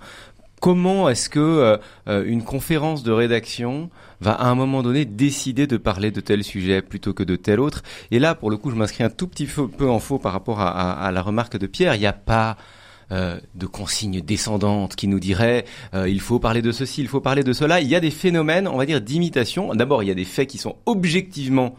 comment 0.66 1.10
est-ce 1.10 1.30
que 1.30 1.40
euh, 1.40 1.78
euh, 2.08 2.24
une 2.26 2.44
conférence 2.44 3.04
de 3.04 3.12
rédaction 3.12 3.92
va 4.20 4.32
à 4.32 4.48
un 4.48 4.56
moment 4.56 4.82
donné 4.82 5.06
décider 5.06 5.68
de 5.68 5.78
parler 5.78 6.10
de 6.10 6.22
tel 6.22 6.44
sujet 6.44 6.82
plutôt 6.82 7.14
que 7.14 7.22
de 7.22 7.36
tel 7.36 7.60
autre 7.60 7.84
Et 8.10 8.18
là, 8.18 8.34
pour 8.34 8.50
le 8.50 8.58
coup, 8.58 8.72
je 8.72 8.76
m'inscris 8.76 9.04
un 9.04 9.12
tout 9.12 9.28
petit 9.28 9.46
peu 9.46 9.88
en 9.88 10.00
faux 10.00 10.18
par 10.18 10.34
rapport 10.34 10.60
à, 10.60 11.12
la 11.12 11.22
remarque 11.22 11.58
de 11.58 11.68
Pierre. 11.68 11.94
Il 11.94 12.00
n'y 12.00 12.08
a 12.08 12.14
pas 12.14 12.58
euh, 13.12 13.40
de 13.54 13.68
consignes 13.68 14.22
descendantes 14.22 14.96
qui 14.96 15.08
nous 15.08 15.20
diraient 15.20 15.66
il 15.94 16.20
faut 16.20 16.40
parler 16.40 16.64
de 16.64 16.72
ceci, 16.72 17.02
il 17.02 17.10
faut 17.10 17.22
parler 17.22 17.44
de 17.44 17.54
cela. 17.54 17.80
Il 17.80 17.88
y 17.88 17.94
a 17.94 18.00
des 18.00 18.10
phénomènes, 18.10 18.68
on 18.68 18.78
va 18.78 18.88
dire, 18.88 19.02
d'imitation. 19.02 19.76
D'abord, 19.76 20.02
il 20.02 20.08
y 20.08 20.12
a 20.12 20.16
des 20.16 20.26
faits 20.26 20.50
qui 20.50 20.58
sont 20.58 20.78
objectivement 20.88 21.76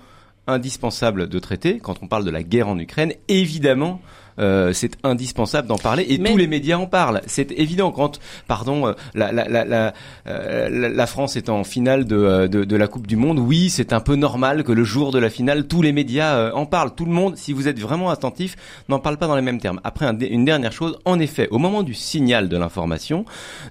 indispensables 0.47 1.29
de 1.29 1.39
traiter. 1.41 1.81
Quand 1.81 1.97
on 2.03 2.07
parle 2.07 2.25
de 2.25 2.31
la 2.31 2.45
guerre 2.45 2.69
en 2.69 2.79
Ukraine, 2.79 3.15
évidemment, 3.27 4.01
euh, 4.39 4.73
c'est 4.73 4.93
indispensable 5.03 5.69
d'en 5.69 5.79
parler 5.79 6.07
et 6.09 6.19
tous 6.19 6.37
les 6.37 6.47
médias 6.47 6.77
en 6.77 6.87
parlent. 6.87 7.21
C'est 7.27 7.53
évident 7.53 7.91
quand, 7.93 8.21
pardon, 8.47 8.95
la, 9.15 9.33
la, 9.33 9.49
la, 9.49 9.65
la, 9.65 9.93
la 10.69 11.07
France 11.07 11.37
est 11.37 11.49
en 11.49 11.65
finale 11.65 12.05
de, 12.05 12.47
de, 12.47 12.65
de, 12.65 12.77
la 12.77 12.89
Coupe 12.89 13.07
du 13.07 13.17
Monde, 13.17 13.39
oui, 13.39 13.71
c'est 13.71 13.93
un 13.93 14.01
peu 14.01 14.17
normal 14.17 14.65
que 14.65 14.73
le 14.73 14.85
jour 14.85 15.13
de 15.13 15.19
la 15.19 15.31
finale, 15.31 15.67
tous 15.67 15.83
les 15.83 15.93
médias 15.93 16.53
en 16.53 16.67
parlent. 16.67 16.95
Tout 16.95 17.07
le 17.07 17.13
monde, 17.13 17.37
si 17.37 17.53
vous 17.53 17.69
êtes 17.69 17.79
vraiment 17.79 18.11
attentif, 18.11 18.57
n'en 18.89 18.99
parle 18.99 19.17
pas 19.17 19.27
dans 19.27 19.37
les 19.37 19.43
mêmes 19.43 19.61
termes. 19.61 19.81
Après, 19.85 20.07
une 20.07 20.45
dernière 20.45 20.73
chose, 20.73 20.99
en 21.05 21.19
effet, 21.19 21.49
au 21.51 21.59
moment 21.59 21.83
du 21.83 21.95
signal 21.95 22.49
de 22.49 22.57
l'information, 22.57 23.25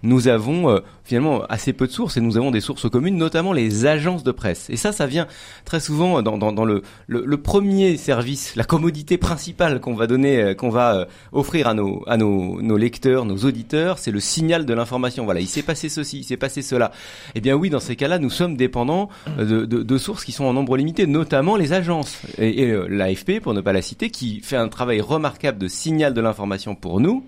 nous 0.04 0.28
avons 0.28 0.82
finalement 1.06 1.44
assez 1.50 1.72
peu 1.72 1.88
de 1.88 1.92
sources 1.92 2.18
et 2.18 2.22
nous 2.22 2.38
avons 2.38 2.52
des 2.52 2.60
sources 2.62 2.90
communes, 2.90 3.16
notamment 3.16 3.54
les 3.54 3.86
agences 3.86 4.24
de 4.24 4.32
presse. 4.32 4.70
Et 4.70 4.76
ça, 4.76 4.92
ça 4.92 5.06
vient 5.06 5.28
très 5.64 5.80
souvent 5.80 6.22
dans, 6.22 6.38
dans, 6.38 6.52
dans 6.52 6.66
le, 6.66 6.82
le, 7.08 7.24
le, 7.26 7.38
premier 7.38 7.96
service, 7.96 8.56
la 8.56 8.64
commodité 8.64 9.18
principale 9.18 9.80
qu'on 9.80 9.94
va 9.94 10.08
donner, 10.08 10.42
euh, 10.42 10.55
qu'on 10.56 10.70
va 10.70 10.96
euh, 10.96 11.06
offrir 11.32 11.68
à 11.68 11.74
nos, 11.74 12.04
à 12.08 12.18
nos, 12.18 12.62
nos 12.62 12.78
lecteurs, 12.78 13.26
nos 13.26 13.38
auditeurs, 13.38 13.98
c'est 13.98 14.12
le 14.12 14.20
signal 14.20 14.66
de 14.66 14.74
l'information. 14.74 15.26
Voilà, 15.26 15.40
il 15.40 15.48
s'est 15.48 15.64
passé 15.64 15.90
ceci, 15.90 16.20
il 16.20 16.24
s'est 16.24 16.38
passé 16.38 16.62
cela. 16.62 16.92
Eh 17.36 17.42
bien 17.42 17.56
oui, 17.56 17.70
dans 17.70 17.80
ces 17.80 17.96
cas-là, 17.96 18.20
nous 18.20 18.30
sommes 18.30 18.58
dépendants 18.58 19.10
euh, 19.40 19.66
de, 19.66 19.84
de, 19.84 19.98
sources 19.98 20.26
qui 20.26 20.32
sont 20.32 20.46
en 20.46 20.54
nombre 20.54 20.78
limité, 20.78 21.08
notamment 21.08 21.56
les 21.56 21.74
agences. 21.74 22.22
Et, 22.38 22.64
et 22.64 22.76
l'AFP, 22.90 23.40
pour 23.42 23.54
ne 23.54 23.62
pas 23.62 23.74
la 23.74 23.82
citer, 23.82 24.10
qui 24.10 24.42
fait 24.42 24.58
un 24.58 24.68
travail 24.68 25.02
remarquable 25.02 25.58
de 25.58 25.68
signal 25.68 26.14
de 26.14 26.22
l'information 26.22 26.76
pour 26.76 27.00
nous. 27.00 27.26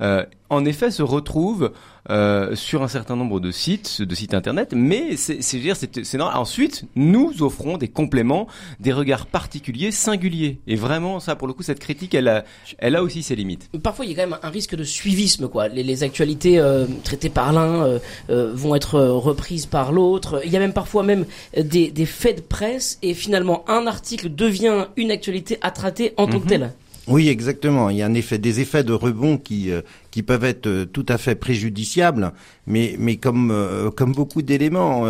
Euh, 0.00 0.24
en 0.50 0.64
effet 0.64 0.90
se 0.90 1.02
retrouve 1.02 1.72
euh, 2.10 2.54
sur 2.54 2.82
un 2.82 2.88
certain 2.88 3.16
nombre 3.16 3.40
de 3.40 3.50
sites, 3.50 4.02
de 4.02 4.14
sites 4.14 4.34
internet, 4.34 4.74
mais 4.76 5.16
c'est 5.16 5.40
c'est 5.40 6.18
normal. 6.18 6.36
Ensuite, 6.36 6.84
nous 6.96 7.42
offrons 7.42 7.78
des 7.78 7.88
compléments, 7.88 8.46
des 8.78 8.92
regards 8.92 9.26
particuliers, 9.26 9.90
singuliers. 9.90 10.60
Et 10.66 10.76
vraiment, 10.76 11.18
ça, 11.18 11.34
pour 11.34 11.48
le 11.48 11.54
coup, 11.54 11.62
cette 11.62 11.78
critique, 11.78 12.14
elle 12.14 12.28
a, 12.28 12.44
elle 12.78 12.96
a 12.96 13.02
aussi 13.02 13.22
ses 13.22 13.34
limites. 13.36 13.70
Parfois, 13.82 14.04
il 14.04 14.10
y 14.10 14.14
a 14.14 14.22
quand 14.22 14.28
même 14.28 14.38
un 14.42 14.50
risque 14.50 14.74
de 14.74 14.84
suivisme, 14.84 15.48
quoi. 15.48 15.68
Les, 15.68 15.82
les 15.82 16.02
actualités 16.02 16.58
euh, 16.58 16.86
traitées 17.04 17.30
par 17.30 17.52
l'un 17.52 17.84
euh, 17.84 17.98
euh, 18.28 18.52
vont 18.54 18.74
être 18.74 19.00
reprises 19.00 19.66
par 19.66 19.92
l'autre. 19.92 20.42
Il 20.44 20.52
y 20.52 20.56
a 20.56 20.60
même 20.60 20.74
parfois 20.74 21.02
même 21.02 21.24
des, 21.56 21.90
des 21.90 22.06
faits 22.06 22.36
de 22.36 22.42
presse, 22.42 22.98
et 23.02 23.14
finalement, 23.14 23.64
un 23.66 23.86
article 23.86 24.34
devient 24.34 24.86
une 24.96 25.10
actualité 25.10 25.58
à 25.62 25.70
traiter 25.70 26.12
en 26.18 26.26
tant 26.26 26.38
que 26.38 26.44
mhm. 26.44 26.48
telle. 26.50 26.72
Oui, 27.06 27.28
exactement. 27.28 27.90
Il 27.90 27.98
y 27.98 28.02
a 28.02 28.06
un 28.06 28.14
effet, 28.14 28.38
des 28.38 28.60
effets 28.60 28.82
de 28.82 28.92
rebond 28.92 29.36
qui 29.36 29.70
euh, 29.70 29.82
qui 30.10 30.22
peuvent 30.22 30.44
être 30.44 30.66
euh, 30.66 30.84
tout 30.86 31.04
à 31.08 31.18
fait 31.18 31.34
préjudiciables, 31.34 32.32
mais 32.66 32.96
mais 32.98 33.16
comme 33.16 33.50
euh, 33.50 33.90
comme 33.90 34.12
beaucoup 34.12 34.42
d'éléments, 34.42 35.04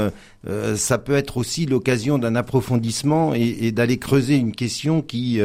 ça 0.75 0.99
peut 0.99 1.15
être 1.15 1.39
aussi 1.39 1.65
l'occasion 1.65 2.19
d'un 2.19 2.37
approfondissement 2.37 3.35
et, 3.35 3.57
et 3.63 3.73
d'aller 3.73 3.97
creuser 3.97 4.35
une 4.37 4.53
question 4.53 5.01
qui 5.01 5.41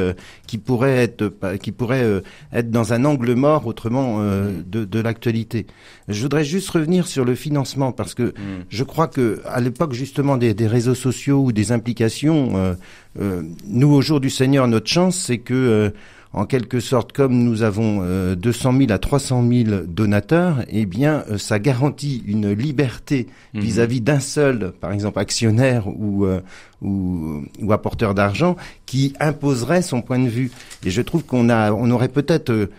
qui 0.46 0.58
pourrait 0.58 0.98
être 0.98 1.32
qui 1.62 1.72
pourrait 1.72 2.22
être 2.51 2.70
dans 2.70 2.91
un 2.91 3.06
angle 3.06 3.34
mort 3.34 3.65
autrement 3.65 4.22
de, 4.22 4.84
de 4.84 5.00
l'actualité. 5.00 5.68
Je 6.10 6.22
voudrais 6.22 6.44
juste 6.44 6.70
revenir 6.72 7.08
sur 7.08 7.24
le 7.24 7.36
financement 7.36 7.94
parce 7.94 8.13
que 8.13 8.24
mm. 8.24 8.65
je 8.68 8.84
crois 8.84 9.08
que 9.08 9.41
à 9.46 9.62
l'époque 9.62 9.94
justement 9.94 10.36
des, 10.36 10.53
des, 10.53 10.68
réseaux 10.68 10.96
sociaux 10.96 11.44
ou 11.46 11.51
des 11.53 11.72
implications, 11.72 12.75
nous 13.15 13.94
au 13.94 14.01
jour 14.01 14.20
du 14.20 14.29
Seigneur, 14.29 14.68
notre 14.68 14.88
chance, 14.89 15.18
c'est 15.18 15.38
que 15.38 15.94
en 16.32 16.46
quelque 16.46 16.80
sorte, 16.80 17.12
comme 17.12 17.44
nous 17.44 17.64
avons 17.64 18.04
200 18.36 18.74
euh, 18.74 18.78
000 18.80 18.92
à 18.92 19.00
300 19.00 19.44
000 19.50 19.64
donateurs, 19.88 20.64
eh 20.70 20.86
bien, 20.86 21.24
euh, 21.30 21.40
ça 21.40 21.58
garantit 21.58 22.24
une 22.28 22.52
liberté 22.52 23.28
mhm. 23.54 23.62
vis-à-vis 23.62 24.02
d'un 24.02 24.20
seul, 24.20 24.74
par 24.80 24.92
exemple, 24.92 25.18
actionnaire 25.18 25.88
ou, 25.88 26.26
euh, 26.26 26.42
ou, 26.84 27.44
ou, 27.62 27.72
apporteur 27.72 28.14
d'argent, 28.14 28.56
qui 28.86 29.14
imposerait 29.20 29.82
son 29.82 30.02
point 30.02 30.20
de 30.20 30.30
vue. 30.30 30.52
Et 30.86 30.92
je 30.92 31.02
trouve 31.02 31.24
qu'on 31.24 31.50
a, 31.50 31.72
on 31.72 31.90
aurait 31.90 32.10
peut-être 32.10 32.70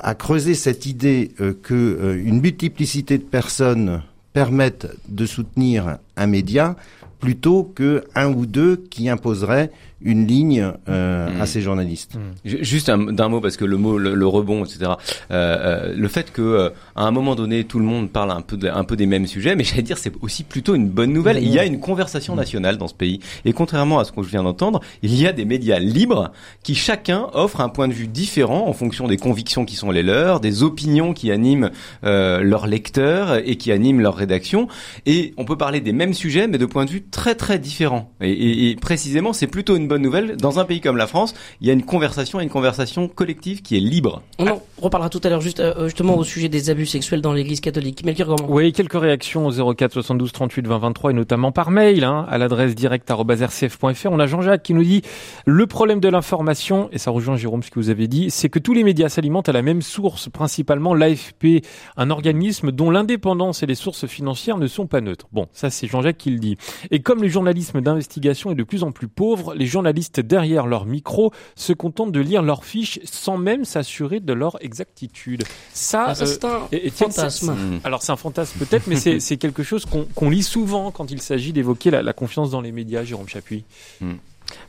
à 0.00 0.14
creuser 0.16 0.54
cette 0.54 0.84
idée 0.84 1.30
que 1.62 2.20
une 2.24 2.40
multiplicité 2.40 3.18
de 3.18 3.22
personnes 3.22 4.02
permettent 4.32 4.88
de 5.08 5.26
soutenir 5.26 5.98
un 6.16 6.26
média 6.26 6.74
plutôt 7.18 7.64
que 7.64 8.04
un 8.14 8.28
ou 8.32 8.46
deux 8.46 8.76
qui 8.76 9.08
imposeraient 9.08 9.70
une 10.00 10.26
ligne 10.26 10.72
euh, 10.88 11.28
à 11.40 11.42
mmh. 11.42 11.46
ces 11.46 11.60
journalistes. 11.60 12.14
Mmh. 12.14 12.62
Juste 12.62 12.88
d'un 12.88 13.28
mot 13.28 13.40
parce 13.40 13.56
que 13.56 13.64
le 13.64 13.76
mot 13.76 13.98
le, 13.98 14.26
rebond 14.26 14.64
etc. 14.64 14.78
Euh, 14.82 14.92
euh, 15.30 15.94
le 15.96 16.08
fait 16.08 16.32
que 16.32 16.42
euh, 16.42 16.70
à 16.94 17.04
un 17.04 17.10
moment 17.10 17.34
donné 17.34 17.64
tout 17.64 17.78
le 17.78 17.84
monde 17.84 18.10
parle 18.10 18.30
un 18.30 18.40
peu 18.40 18.56
de, 18.56 18.68
un 18.68 18.84
peu 18.84 18.96
des 18.96 19.06
mêmes 19.06 19.26
sujets, 19.26 19.56
mais 19.56 19.64
j'allais 19.64 19.82
dire 19.82 19.98
c'est 19.98 20.12
aussi 20.20 20.44
plutôt 20.44 20.74
une 20.74 20.88
bonne 20.88 21.12
nouvelle. 21.12 21.38
Il 21.42 21.48
y 21.48 21.58
a 21.58 21.64
une 21.64 21.80
conversation 21.80 22.34
mmh. 22.34 22.38
nationale 22.38 22.76
dans 22.76 22.86
ce 22.86 22.94
pays 22.94 23.20
et 23.44 23.52
contrairement 23.52 23.98
à 23.98 24.04
ce 24.04 24.12
que 24.12 24.22
je 24.22 24.28
viens 24.28 24.44
d'entendre, 24.44 24.80
il 25.02 25.14
y 25.20 25.26
a 25.26 25.32
des 25.32 25.44
médias 25.44 25.80
libres 25.80 26.30
qui 26.62 26.74
chacun 26.76 27.26
offre 27.32 27.60
un 27.60 27.68
point 27.68 27.88
de 27.88 27.92
vue 27.92 28.06
différent 28.06 28.68
en 28.68 28.72
fonction 28.72 29.08
des 29.08 29.16
convictions 29.16 29.64
qui 29.64 29.74
sont 29.74 29.90
les 29.90 30.04
leurs, 30.04 30.38
des 30.38 30.62
opinions 30.62 31.12
qui 31.12 31.32
animent 31.32 31.70
euh, 32.04 32.40
leurs 32.40 32.68
lecteurs 32.68 33.40
et 33.44 33.56
qui 33.56 33.72
animent 33.72 34.00
leur 34.00 34.14
rédaction. 34.14 34.68
Et 35.06 35.34
on 35.36 35.44
peut 35.44 35.56
parler 35.56 35.80
des 35.80 35.92
mêmes 35.92 36.14
sujets 36.14 36.46
mais 36.46 36.58
de 36.58 36.66
points 36.66 36.84
de 36.84 36.90
vue 36.90 37.02
très 37.10 37.34
très 37.34 37.58
différents. 37.58 38.10
Et, 38.20 38.30
et, 38.30 38.70
et 38.70 38.76
précisément 38.76 39.32
c'est 39.32 39.46
plutôt 39.46 39.76
une 39.76 39.88
bonne 39.88 40.02
nouvelle. 40.02 40.36
Dans 40.36 40.58
un 40.58 40.64
pays 40.64 40.80
comme 40.80 40.96
la 40.96 41.06
France, 41.06 41.34
il 41.60 41.66
y 41.66 41.70
a 41.70 41.72
une 41.72 41.84
conversation, 41.84 42.40
une 42.40 42.48
conversation 42.48 43.08
collective 43.08 43.62
qui 43.62 43.76
est 43.76 43.80
libre. 43.80 44.22
On 44.38 44.48
en 44.48 44.62
reparlera 44.80 45.10
tout 45.10 45.20
à 45.24 45.28
l'heure 45.28 45.40
juste 45.40 45.60
euh, 45.60 45.84
justement 45.84 46.16
au 46.16 46.24
sujet 46.24 46.48
des 46.48 46.70
abus 46.70 46.86
sexuels 46.86 47.20
dans 47.20 47.32
l'Église 47.32 47.60
catholique. 47.60 48.04
Melchior 48.04 48.26
comment 48.36 48.52
Oui, 48.52 48.72
quelques 48.72 48.98
réactions 48.98 49.46
au 49.46 49.74
04 49.74 49.92
72 49.92 50.32
38 50.32 50.66
20 50.66 50.78
23 50.78 51.10
et 51.10 51.14
notamment 51.14 51.52
par 51.52 51.70
mail 51.70 52.04
hein, 52.04 52.26
à 52.28 52.38
l'adresse 52.38 52.74
direct@rcf.fr. 52.74 54.08
On 54.10 54.20
a 54.20 54.26
Jean-Jacques 54.26 54.62
qui 54.62 54.74
nous 54.74 54.84
dit 54.84 55.02
le 55.46 55.66
problème 55.66 56.00
de 56.00 56.08
l'information 56.08 56.88
et 56.92 56.98
ça 56.98 57.10
rejoint 57.10 57.36
Jérôme 57.36 57.62
ce 57.62 57.70
que 57.70 57.78
vous 57.78 57.90
avez 57.90 58.08
dit, 58.08 58.30
c'est 58.30 58.48
que 58.48 58.58
tous 58.58 58.74
les 58.74 58.84
médias 58.84 59.08
s'alimentent 59.08 59.48
à 59.48 59.52
la 59.52 59.62
même 59.62 59.82
source, 59.82 60.28
principalement 60.28 60.94
l'AFP, 60.94 61.64
un 61.96 62.10
organisme 62.10 62.72
dont 62.72 62.90
l'indépendance 62.90 63.62
et 63.62 63.66
les 63.66 63.74
sources 63.74 64.06
financières 64.06 64.58
ne 64.58 64.66
sont 64.66 64.86
pas 64.86 65.00
neutres. 65.00 65.26
Bon, 65.32 65.46
ça 65.52 65.70
c'est 65.70 65.86
Jean-Jacques 65.86 66.18
qui 66.18 66.30
le 66.30 66.38
dit. 66.38 66.56
Et 66.90 66.97
comme 67.02 67.22
le 67.22 67.28
journalisme 67.28 67.80
d'investigation 67.80 68.50
est 68.50 68.54
de 68.54 68.62
plus 68.62 68.82
en 68.82 68.92
plus 68.92 69.08
pauvre, 69.08 69.54
les 69.54 69.66
journalistes 69.66 70.20
derrière 70.20 70.66
leur 70.66 70.86
micro 70.86 71.32
se 71.54 71.72
contentent 71.72 72.12
de 72.12 72.20
lire 72.20 72.42
leurs 72.42 72.64
fiches 72.64 73.00
sans 73.04 73.36
même 73.36 73.64
s'assurer 73.64 74.20
de 74.20 74.32
leur 74.32 74.62
exactitude. 74.62 75.44
Ça, 75.72 76.06
ah, 76.08 76.14
c'est 76.14 76.44
un 76.44 76.68
euh, 76.72 76.90
fantasme. 76.90 77.80
Alors 77.84 78.02
c'est 78.02 78.12
un 78.12 78.16
fantasme 78.16 78.58
peut-être, 78.58 78.86
mais 78.86 78.96
c'est 78.96 79.36
quelque 79.38 79.62
chose 79.62 79.86
qu'on 80.14 80.30
lit 80.30 80.42
souvent 80.42 80.90
quand 80.90 81.10
il 81.10 81.20
s'agit 81.20 81.52
d'évoquer 81.52 81.90
la, 81.90 82.12
confiance 82.12 82.50
dans 82.50 82.60
les 82.60 82.72
médias, 82.72 83.04
Jérôme 83.04 83.28
Chapuis. 83.28 83.64
Hmm. 84.00 84.14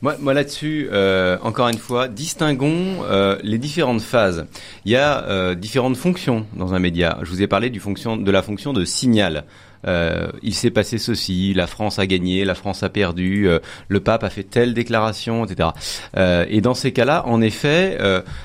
Moi, 0.01 0.17
moi 0.19 0.33
là-dessus, 0.33 0.89
euh, 0.91 1.37
encore 1.41 1.69
une 1.69 1.77
fois, 1.77 2.09
distinguons 2.09 2.97
euh, 3.03 3.37
les 3.43 3.57
différentes 3.57 4.01
phases. 4.01 4.45
Il 4.83 4.91
y 4.91 4.97
a 4.97 5.55
différentes 5.55 5.95
fonctions 5.95 6.45
dans 6.53 6.73
un 6.73 6.79
média. 6.79 7.17
Je 7.23 7.29
vous 7.29 7.41
ai 7.41 7.47
parlé 7.47 7.69
du 7.69 7.79
fonction, 7.79 8.17
de 8.17 8.31
la 8.31 8.41
fonction 8.41 8.73
de 8.73 8.83
signal. 8.83 9.45
Euh, 9.87 10.27
il 10.43 10.53
s'est 10.53 10.71
passé 10.71 10.97
ceci, 10.97 11.53
la 11.53 11.67
France 11.67 11.99
a 11.99 12.07
gagné, 12.07 12.43
la 12.45 12.55
France 12.55 12.83
a 12.83 12.89
perdu, 12.89 13.47
euh, 13.47 13.59
le 13.87 13.99
pape 13.99 14.23
a 14.23 14.29
fait 14.29 14.43
telle 14.43 14.73
déclaration, 14.73 15.45
etc. 15.45 15.69
Euh, 16.17 16.45
et 16.49 16.61
dans 16.61 16.73
ces 16.73 16.91
cas-là, 16.91 17.25
en 17.25 17.41
effet, 17.41 17.97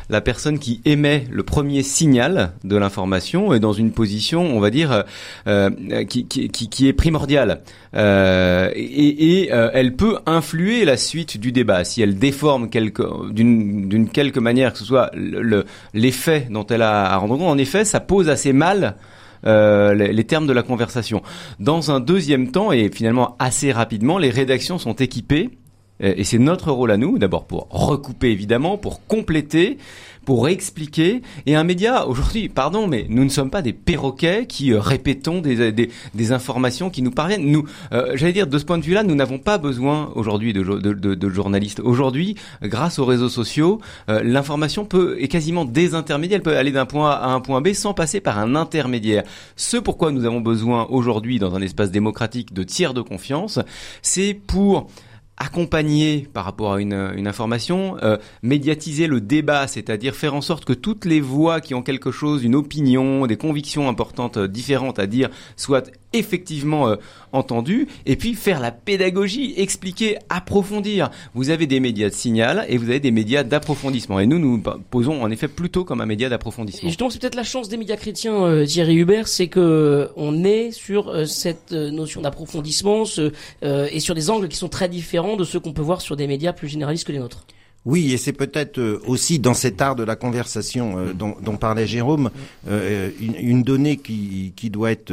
la 0.08 0.20
personne 0.20 0.58
qui 0.58 0.80
émet 0.84 1.26
le 1.30 1.42
premier 1.42 1.82
signal 1.82 2.52
de 2.64 2.76
l'information 2.76 3.52
est 3.52 3.60
dans 3.60 3.72
une 3.72 3.92
position, 3.92 4.42
on 4.44 4.60
va 4.60 4.70
dire, 4.70 5.04
qui, 6.08 6.26
qui, 6.26 6.48
qui, 6.48 6.88
est 6.88 6.92
primordiale. 6.92 7.62
et, 7.94 8.70
et 8.74 9.48
elle 9.48 9.94
peut 9.94 10.18
influer 10.26 10.84
la 10.84 10.96
suite 10.96 11.38
du 11.38 11.52
débat 11.52 11.84
si 11.84 12.02
elle 12.02 12.18
déforme 12.18 12.68
d'une 12.68 14.08
quelque 14.12 14.40
manière, 14.40 14.72
que 14.72 14.78
ce 14.78 14.84
soit 14.84 15.10
l'effet 15.92 16.46
dont 16.50 16.66
elle 16.66 16.82
a 16.82 17.12
à 17.12 17.16
rendre 17.16 17.36
compte. 17.36 17.48
En 17.48 17.58
effet, 17.58 17.84
ça 17.84 18.00
pose 18.00 18.28
assez 18.28 18.52
mal 18.52 18.96
euh, 19.46 19.94
les, 19.94 20.24
termes 20.24 20.46
de 20.46 20.52
la 20.52 20.62
conversation. 20.62 21.22
Dans 21.60 21.90
un 21.90 22.00
deuxième 22.00 22.50
temps, 22.50 22.72
et 22.72 22.90
finalement 22.90 23.36
assez 23.38 23.72
rapidement, 23.72 24.18
les 24.18 24.30
rédactions 24.30 24.78
sont 24.78 24.94
équipées 24.94 25.50
et 26.00 26.24
c'est 26.24 26.38
notre 26.38 26.72
rôle 26.72 26.90
à 26.90 26.96
nous, 26.96 27.18
d'abord 27.18 27.46
pour 27.46 27.68
recouper 27.70 28.32
évidemment, 28.32 28.76
pour 28.76 29.06
compléter, 29.06 29.78
pour 30.24 30.48
expliquer. 30.48 31.22
Et 31.46 31.54
un 31.54 31.64
média, 31.64 32.06
aujourd'hui, 32.06 32.48
pardon, 32.48 32.86
mais 32.86 33.06
nous 33.08 33.24
ne 33.24 33.28
sommes 33.28 33.50
pas 33.50 33.62
des 33.62 33.72
perroquets 33.72 34.46
qui 34.46 34.72
euh, 34.72 34.80
répétons 34.80 35.40
des, 35.40 35.72
des, 35.72 35.90
des, 36.14 36.32
informations 36.32 36.90
qui 36.90 37.02
nous 37.02 37.10
parviennent. 37.10 37.46
Nous, 37.46 37.64
euh, 37.92 38.12
j'allais 38.14 38.32
dire, 38.32 38.46
de 38.46 38.58
ce 38.58 38.64
point 38.64 38.78
de 38.78 38.84
vue-là, 38.84 39.02
nous 39.02 39.14
n'avons 39.14 39.38
pas 39.38 39.58
besoin 39.58 40.10
aujourd'hui 40.14 40.52
de, 40.52 40.62
de, 40.62 40.92
de, 40.92 41.14
de, 41.14 41.28
journalistes. 41.28 41.80
Aujourd'hui, 41.80 42.36
grâce 42.62 42.98
aux 42.98 43.04
réseaux 43.04 43.28
sociaux, 43.28 43.80
euh, 44.08 44.22
l'information 44.22 44.84
peut 44.84 45.16
est 45.20 45.28
quasiment 45.28 45.64
désintermédiaire. 45.64 46.36
Elle 46.36 46.42
peut 46.42 46.56
aller 46.56 46.72
d'un 46.72 46.86
point 46.86 47.10
A 47.10 47.14
à 47.14 47.28
un 47.28 47.40
point 47.40 47.60
B 47.60 47.72
sans 47.72 47.94
passer 47.94 48.20
par 48.20 48.38
un 48.38 48.54
intermédiaire. 48.54 49.24
Ce 49.56 49.76
pourquoi 49.76 50.12
nous 50.12 50.24
avons 50.24 50.40
besoin 50.40 50.86
aujourd'hui, 50.90 51.38
dans 51.38 51.54
un 51.54 51.62
espace 51.62 51.90
démocratique, 51.90 52.52
de 52.52 52.62
tiers 52.62 52.94
de 52.94 53.02
confiance, 53.02 53.58
c'est 54.02 54.34
pour 54.34 54.88
accompagner 55.36 56.28
par 56.32 56.44
rapport 56.44 56.74
à 56.74 56.80
une, 56.80 57.26
information, 57.26 57.96
euh, 58.02 58.18
médiatiser 58.42 59.06
le 59.06 59.20
débat, 59.20 59.66
c'est-à-dire 59.66 60.14
faire 60.14 60.34
en 60.34 60.40
sorte 60.40 60.64
que 60.64 60.72
toutes 60.72 61.04
les 61.04 61.20
voix 61.20 61.60
qui 61.60 61.74
ont 61.74 61.82
quelque 61.82 62.10
chose, 62.10 62.44
une 62.44 62.54
opinion, 62.54 63.26
des 63.26 63.36
convictions 63.36 63.88
importantes, 63.88 64.36
euh, 64.36 64.48
différentes 64.48 64.98
à 64.98 65.06
dire, 65.06 65.30
soient 65.56 65.82
effectivement 66.14 66.88
euh, 66.88 66.96
entendu, 67.34 67.88
et 68.06 68.16
puis 68.16 68.34
faire 68.34 68.60
la 68.60 68.70
pédagogie, 68.70 69.54
expliquer, 69.56 70.16
approfondir. 70.28 71.10
Vous 71.34 71.50
avez 71.50 71.66
des 71.66 71.80
médias 71.80 72.08
de 72.08 72.14
signal 72.14 72.64
et 72.68 72.78
vous 72.78 72.88
avez 72.88 73.00
des 73.00 73.10
médias 73.10 73.42
d'approfondissement. 73.42 74.20
Et 74.20 74.26
nous, 74.26 74.38
nous 74.38 74.62
posons 74.90 75.22
en 75.22 75.30
effet 75.30 75.48
plutôt 75.48 75.84
comme 75.84 76.00
un 76.00 76.06
média 76.06 76.28
d'approfondissement. 76.28 76.88
Justement, 76.88 77.10
c'est 77.10 77.20
peut-être 77.20 77.34
la 77.34 77.44
chance 77.44 77.68
des 77.68 77.76
médias 77.76 77.96
chrétiens, 77.96 78.44
euh, 78.44 78.64
Thierry 78.64 78.96
Hubert, 78.96 79.28
c'est 79.28 79.48
que 79.48 79.60
euh, 79.60 80.08
on 80.16 80.44
est 80.44 80.70
sur 80.70 81.08
euh, 81.08 81.24
cette 81.24 81.72
notion 81.72 82.20
d'approfondissement 82.20 83.04
et 83.62 84.00
sur 84.00 84.14
des 84.14 84.30
angles 84.30 84.48
qui 84.48 84.56
sont 84.56 84.68
très 84.68 84.88
différents 84.88 85.36
de 85.36 85.44
ceux 85.44 85.58
qu'on 85.58 85.72
peut 85.72 85.82
voir 85.82 86.00
sur 86.00 86.16
des 86.16 86.26
médias 86.26 86.52
plus 86.52 86.68
généralistes 86.68 87.06
que 87.06 87.12
les 87.12 87.18
nôtres. 87.18 87.44
Oui, 87.84 88.12
et 88.12 88.16
c'est 88.16 88.32
peut-être 88.32 89.00
aussi 89.06 89.38
dans 89.38 89.52
cet 89.54 89.82
art 89.82 89.94
de 89.94 90.04
la 90.04 90.16
conversation 90.16 91.12
dont, 91.14 91.36
dont, 91.42 91.56
parlait 91.56 91.86
Jérôme, 91.86 92.30
une, 92.66 93.34
une, 93.38 93.62
donnée 93.62 93.98
qui, 93.98 94.54
qui 94.56 94.70
doit 94.70 94.90
être 94.90 95.12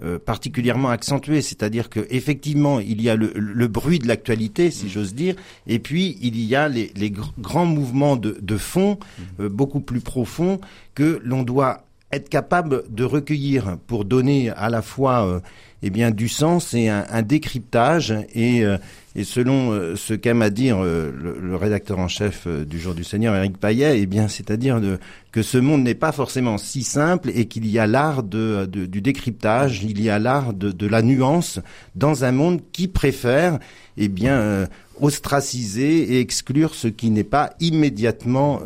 euh, 0.00 0.16
particulièrement 0.16 0.90
accentué, 0.90 1.42
c'est-à-dire 1.42 1.90
que 1.90 2.06
effectivement 2.10 2.78
il 2.78 3.02
y 3.02 3.10
a 3.10 3.16
le, 3.16 3.32
le 3.34 3.66
bruit 3.66 3.98
de 3.98 4.06
l'actualité, 4.06 4.70
si 4.70 4.86
mm. 4.86 4.88
j'ose 4.90 5.12
dire, 5.12 5.34
et 5.66 5.80
puis 5.80 6.16
il 6.22 6.38
y 6.38 6.54
a 6.54 6.68
les, 6.68 6.92
les 6.94 7.12
grands 7.40 7.66
mouvements 7.66 8.14
de, 8.14 8.38
de 8.40 8.56
fond 8.58 8.92
mm. 8.96 9.22
euh, 9.42 9.48
beaucoup 9.48 9.80
plus 9.80 9.98
profonds 9.98 10.60
que 10.94 11.20
l'on 11.24 11.42
doit 11.42 11.87
être 12.10 12.28
capable 12.28 12.84
de 12.88 13.04
recueillir 13.04 13.76
pour 13.86 14.04
donner 14.04 14.50
à 14.50 14.70
la 14.70 14.80
fois 14.80 15.26
euh, 15.26 15.40
eh 15.82 15.90
bien 15.90 16.10
du 16.10 16.28
sens 16.28 16.72
et 16.72 16.88
un, 16.88 17.22
décryptage 17.22 18.14
et, 18.34 18.64
euh, 18.64 18.78
et 19.14 19.24
selon 19.24 19.72
euh, 19.72 19.94
ce 19.94 20.14
qu'aime 20.14 20.40
à 20.40 20.48
dire 20.48 20.82
le, 20.82 21.38
le, 21.40 21.56
rédacteur 21.56 21.98
en 21.98 22.08
chef 22.08 22.48
du 22.48 22.80
Jour 22.80 22.94
du 22.94 23.04
Seigneur 23.04 23.36
Eric 23.36 23.58
Payet, 23.58 24.00
eh 24.00 24.06
bien 24.06 24.26
c'est-à-dire 24.26 24.80
que 25.32 25.42
ce 25.42 25.58
monde 25.58 25.82
n'est 25.82 25.94
pas 25.94 26.12
forcément 26.12 26.56
si 26.56 26.82
simple 26.82 27.30
et 27.34 27.46
qu'il 27.46 27.66
y 27.66 27.78
a 27.78 27.86
l'art 27.86 28.22
de, 28.22 28.64
du 28.66 29.02
décryptage, 29.02 29.84
il 29.84 30.00
y 30.00 30.08
a 30.08 30.18
l'art 30.18 30.54
de, 30.54 30.72
de, 30.72 30.86
la 30.86 31.02
nuance 31.02 31.60
dans 31.94 32.24
un 32.24 32.32
monde 32.32 32.62
qui 32.72 32.88
préfère 32.88 33.58
eh 33.98 34.08
bien 34.08 34.66
ostraciser 35.00 36.14
et 36.14 36.20
exclure 36.20 36.74
ce 36.74 36.88
qui 36.88 37.10
n'est 37.10 37.22
pas 37.22 37.50
immédiatement 37.60 38.62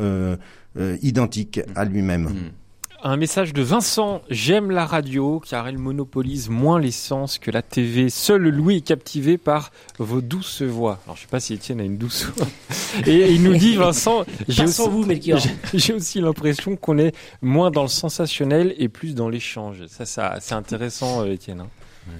identique 1.02 1.60
à 1.74 1.84
lui-même. 1.84 2.24
Mmh 2.24 2.61
un 3.02 3.16
message 3.16 3.52
de 3.52 3.62
Vincent. 3.62 4.22
J'aime 4.30 4.70
la 4.70 4.86
radio 4.86 5.40
car 5.40 5.68
elle 5.68 5.78
monopolise 5.78 6.48
moins 6.48 6.78
l'essence 6.78 7.38
que 7.38 7.50
la 7.50 7.62
TV. 7.62 8.08
Seul 8.10 8.42
Louis 8.48 8.76
est 8.76 8.86
captivé 8.86 9.38
par 9.38 9.72
vos 9.98 10.20
douces 10.20 10.62
voix. 10.62 11.00
Alors 11.04 11.16
je 11.16 11.22
sais 11.22 11.28
pas 11.28 11.40
si 11.40 11.54
Étienne 11.54 11.80
a 11.80 11.84
une 11.84 11.98
douce 11.98 12.24
voix. 12.24 12.46
Et 13.06 13.32
il 13.32 13.42
nous 13.42 13.56
dit 13.56 13.76
Vincent, 13.76 14.24
j'ai 14.48 14.64
aussi, 14.64 14.82
j'ai 15.74 15.94
aussi 15.94 16.20
l'impression 16.20 16.76
qu'on 16.76 16.98
est 16.98 17.14
moins 17.40 17.70
dans 17.70 17.82
le 17.82 17.88
sensationnel 17.88 18.74
et 18.78 18.88
plus 18.88 19.14
dans 19.14 19.28
l'échange. 19.28 19.86
Ça, 19.88 20.04
ça 20.04 20.38
c'est 20.40 20.54
intéressant, 20.54 21.22
euh, 21.22 21.32
Étienne. 21.32 21.64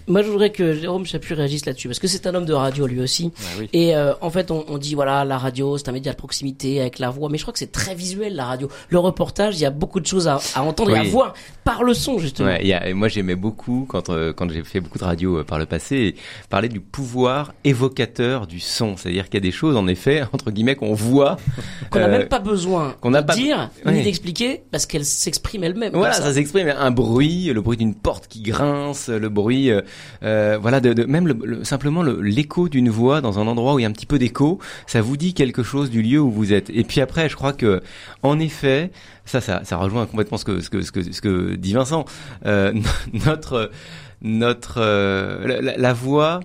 Moi, 0.06 0.22
je 0.22 0.28
voudrais 0.28 0.50
que 0.50 0.74
Jérôme 0.74 1.06
Chapuis 1.06 1.34
réagisse 1.34 1.66
là-dessus, 1.66 1.88
parce 1.88 1.98
que 1.98 2.08
c'est 2.08 2.26
un 2.26 2.34
homme 2.34 2.44
de 2.44 2.52
radio 2.52 2.86
lui 2.86 3.00
aussi. 3.00 3.32
oui. 3.58 3.68
Et 3.72 3.96
euh, 3.96 4.14
en 4.20 4.30
fait, 4.30 4.50
on, 4.50 4.64
on, 4.68 4.78
dit 4.78 4.94
voilà, 4.94 5.24
la 5.24 5.38
radio, 5.38 5.78
c'est 5.78 5.88
un 5.88 5.92
média 5.92 6.12
de 6.12 6.16
proximité 6.16 6.80
avec 6.80 6.98
la 6.98 7.10
voix, 7.10 7.28
mais 7.28 7.38
je 7.38 7.42
crois 7.42 7.52
que 7.52 7.58
c'est 7.58 7.72
très 7.72 7.94
visuel 7.94 8.34
la 8.34 8.44
radio. 8.44 8.68
Le 8.88 8.98
reportage, 8.98 9.56
il 9.56 9.62
y 9.62 9.66
a 9.66 9.70
beaucoup 9.70 10.00
de 10.00 10.06
choses 10.06 10.28
à, 10.28 10.40
à 10.54 10.62
entendre 10.62 10.94
et 10.94 10.98
à 10.98 11.02
voir 11.02 11.34
par 11.64 11.82
le 11.84 11.94
son 11.94 12.18
justement. 12.18 12.48
Ouais, 12.48 12.64
y 12.66 12.72
a, 12.72 12.92
moi, 12.94 13.08
j'aimais 13.08 13.36
beaucoup 13.36 13.86
quand 13.88 14.10
euh, 14.10 14.32
quand 14.32 14.50
j'ai 14.50 14.62
fait 14.64 14.80
beaucoup 14.80 14.98
de 14.98 15.04
radio 15.04 15.38
euh, 15.38 15.44
par 15.44 15.58
le 15.58 15.66
passé, 15.66 16.14
parler 16.48 16.68
du 16.68 16.80
pouvoir 16.80 17.54
évocateur 17.64 18.46
du 18.46 18.60
son, 18.60 18.96
c'est-à-dire 18.96 19.24
qu'il 19.26 19.34
y 19.34 19.38
a 19.38 19.40
des 19.40 19.52
choses, 19.52 19.76
en 19.76 19.86
effet, 19.86 20.22
entre 20.32 20.50
guillemets, 20.50 20.76
qu'on 20.76 20.94
voit, 20.94 21.36
qu'on 21.90 22.00
n'a 22.00 22.08
même 22.08 22.28
pas 22.28 22.40
besoin 22.40 22.94
qu'on 23.00 23.10
de 23.10 23.20
pas... 23.20 23.34
dire 23.34 23.70
ni 23.86 24.02
d'expliquer, 24.02 24.62
parce 24.70 24.86
qu'elle 24.86 25.04
s'exprime 25.04 25.64
elle-même. 25.64 25.92
Voilà, 25.92 26.14
ça, 26.14 26.22
ça 26.22 26.34
s'exprime. 26.34 26.68
Un 26.68 26.90
bruit, 26.90 27.52
le 27.52 27.60
bruit 27.60 27.76
d'une 27.76 27.94
porte 27.94 28.28
qui 28.28 28.42
grince, 28.42 29.08
le 29.08 29.28
bruit 29.28 29.71
euh, 29.72 29.82
euh, 30.22 30.58
voilà, 30.60 30.80
de, 30.80 31.04
même 31.04 31.28
le, 31.28 31.64
simplement 31.64 32.02
l'écho 32.02 32.68
d'une 32.68 32.90
voix 32.90 33.20
dans 33.20 33.38
un 33.38 33.46
endroit 33.46 33.74
où 33.74 33.78
il 33.78 33.82
y 33.82 33.84
a 33.84 33.88
un 33.88 33.92
petit 33.92 34.06
peu 34.06 34.18
d'écho, 34.18 34.58
ça 34.86 35.00
vous 35.00 35.16
dit 35.16 35.34
quelque 35.34 35.62
chose 35.62 35.90
du 35.90 36.02
lieu 36.02 36.20
où 36.20 36.30
vous 36.30 36.52
êtes. 36.52 36.70
Et 36.70 36.84
puis 36.84 37.00
après, 37.00 37.28
je 37.28 37.36
crois 37.36 37.52
que, 37.52 37.82
en 38.22 38.38
effet, 38.38 38.90
ça, 39.24 39.40
ça, 39.40 39.62
ça 39.64 39.76
rejoint 39.76 40.06
complètement 40.06 40.38
ce 40.38 40.44
que 40.44 40.60
ce 40.60 40.70
que 40.70 40.80
ce 40.82 41.20
que, 41.20 41.54
dit 41.54 41.72
Vincent. 41.72 42.04
Euh, 42.46 42.72
notre 43.26 43.70
notre 44.22 44.80
la, 44.80 45.92
voix. 45.92 46.40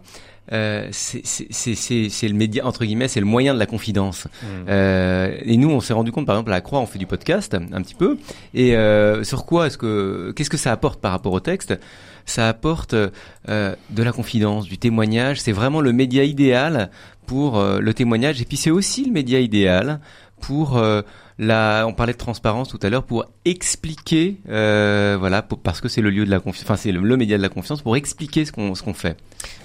Euh, 0.52 0.88
c'est 0.92 2.28
le 2.28 2.34
média 2.34 2.66
entre 2.66 2.86
guillemets, 2.86 3.08
c'est 3.08 3.20
le 3.20 3.26
moyen 3.26 3.54
de 3.54 3.60
la 3.60 3.66
confidence. 3.66 4.26
Mmh. 4.26 4.46
Euh, 4.70 5.38
et 5.44 5.58
nous, 5.58 5.70
on 5.70 5.80
s'est 5.82 5.94
rendu 5.94 6.12
compte, 6.12 6.26
par 6.26 6.36
exemple, 6.36 6.52
à 6.52 6.56
la 6.56 6.62
Croix, 6.62 6.80
on 6.80 6.86
fait 6.86 7.00
du 7.00 7.08
podcast 7.08 7.54
un 7.56 7.82
petit 7.82 7.96
peu. 7.96 8.18
Et 8.54 8.76
euh, 8.76 9.24
sur 9.24 9.46
quoi 9.46 9.68
est-ce 9.68 9.78
que 9.78 10.34
qu'est-ce 10.36 10.50
que 10.50 10.58
ça 10.58 10.72
apporte 10.72 11.02
par 11.02 11.12
rapport 11.12 11.34
au 11.34 11.40
texte? 11.40 11.78
Ça 12.26 12.50
apporte 12.50 12.94
euh, 12.94 13.10
de 13.48 14.04
la 14.04 14.12
confidence, 14.12 14.66
du 14.66 14.78
témoignage. 14.78 15.40
C'est 15.40 15.54
vraiment 15.54 15.80
le 15.80 15.94
média 15.94 16.24
idéal 16.24 16.92
pour 17.26 17.58
euh, 17.58 17.80
le 17.80 17.94
témoignage. 17.94 18.42
Et 18.42 18.46
puis 18.46 18.58
c'est 18.58 18.70
aussi 18.72 19.06
le 19.06 19.12
média 19.12 19.40
idéal 19.40 20.02
pour 20.42 20.78
euh, 20.78 21.02
la, 21.40 21.86
on 21.88 21.94
parlait 21.94 22.14
de 22.14 22.18
transparence 22.18 22.70
tout 22.70 22.80
à 22.82 22.90
l'heure 22.90 23.04
pour 23.04 23.26
expliquer, 23.46 24.38
euh, 24.50 25.18
voilà, 25.20 25.44
parce 25.44 25.82
que 25.82 25.88
c'est 25.88 26.02
le 26.02 26.10
lieu 26.10 26.26
de 26.26 26.32
la 26.32 26.40
confiance, 26.40 26.64
enfin 26.64 26.78
c'est 26.78 26.92
le, 26.92 27.18
média 27.18 27.38
de 27.38 27.42
la 27.42 27.50
confiance 27.50 27.82
pour 27.82 27.96
expliquer 27.96 28.44
ce 28.44 28.52
qu'on 28.52 28.74
ce 28.74 28.82
qu'on 28.82 28.96
fait. 28.96 29.18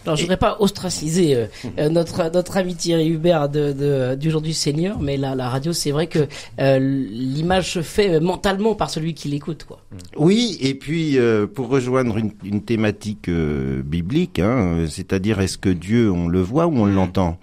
Alors 0.04 0.16
je 0.16 0.22
voudrais 0.22 0.36
pas 0.36 0.58
ostraciser 0.60 1.34
euh, 1.34 1.46
euh, 1.78 1.88
notre 1.88 2.30
notre 2.30 2.58
ami 2.58 2.74
Thierry 2.74 3.08
Hubert 3.08 3.48
de, 3.48 3.72
de 3.72 4.14
du 4.16 4.30
jour 4.30 4.42
du 4.42 4.52
Seigneur, 4.52 5.00
mais 5.00 5.16
la, 5.16 5.34
la 5.34 5.48
radio 5.48 5.72
c'est 5.72 5.92
vrai 5.92 6.08
que 6.08 6.26
euh, 6.60 6.78
l'image 6.78 7.72
se 7.72 7.82
fait 7.82 8.20
mentalement 8.20 8.74
par 8.74 8.90
celui 8.90 9.14
qui 9.14 9.28
l'écoute, 9.28 9.64
quoi. 9.64 9.80
Oui, 10.16 10.58
et 10.60 10.74
puis 10.74 11.18
pour 11.54 11.68
rejoindre 11.68 12.18
une, 12.18 12.32
une 12.44 12.62
thématique 12.62 13.30
biblique, 13.30 14.38
hein, 14.38 14.86
c'est-à-dire 14.90 15.40
est-ce 15.40 15.56
que 15.56 15.70
Dieu 15.70 16.10
on 16.10 16.28
le 16.28 16.40
voit 16.40 16.66
ou 16.66 16.76
on 16.76 16.86
l'entend, 16.86 17.38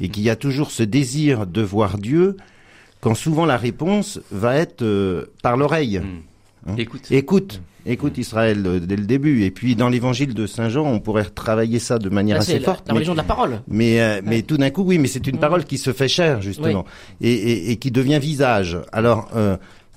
et 0.00 0.08
qu'il 0.08 0.22
y 0.22 0.30
a 0.30 0.36
toujours 0.36 0.70
ce 0.70 0.84
désir 0.84 1.46
de 1.48 1.62
voir 1.62 1.98
Dieu 1.98 2.36
quand 3.02 3.14
souvent 3.14 3.44
la 3.44 3.58
réponse 3.58 4.20
va 4.30 4.56
être 4.56 4.80
euh, 4.80 5.26
par 5.42 5.58
l'oreille. 5.58 5.98
Hmm. 5.98 6.70
Hein 6.70 6.74
écoute. 6.78 7.10
Écoute. 7.10 7.60
Hmm. 7.60 7.90
Écoute 7.90 8.16
Israël 8.16 8.62
euh, 8.64 8.78
dès 8.78 8.94
le 8.94 9.04
début. 9.04 9.42
Et 9.42 9.50
puis 9.50 9.74
dans 9.74 9.88
l'évangile 9.88 10.34
de 10.34 10.46
Saint 10.46 10.68
Jean, 10.68 10.86
on 10.86 11.00
pourrait 11.00 11.24
travailler 11.24 11.80
ça 11.80 11.98
de 11.98 12.08
manière 12.08 12.38
assez 12.38 12.60
forte. 12.60 12.86
La, 12.86 12.94
religion 12.94 13.12
de 13.12 13.18
la 13.18 13.24
parole. 13.24 13.60
Mais, 13.66 14.00
euh, 14.00 14.20
mais 14.24 14.42
tout 14.42 14.56
d'un 14.56 14.70
coup, 14.70 14.84
oui, 14.84 14.98
mais 14.98 15.08
c'est 15.08 15.26
une 15.26 15.36
hmm. 15.36 15.40
parole 15.40 15.64
qui 15.64 15.78
se 15.78 15.92
fait 15.92 16.08
chère, 16.08 16.40
justement. 16.40 16.84
Et, 17.20 17.32
et, 17.32 17.70
et, 17.72 17.76
qui 17.76 17.90
devient 17.90 18.20
visage. 18.20 18.78
Alors, 18.92 19.28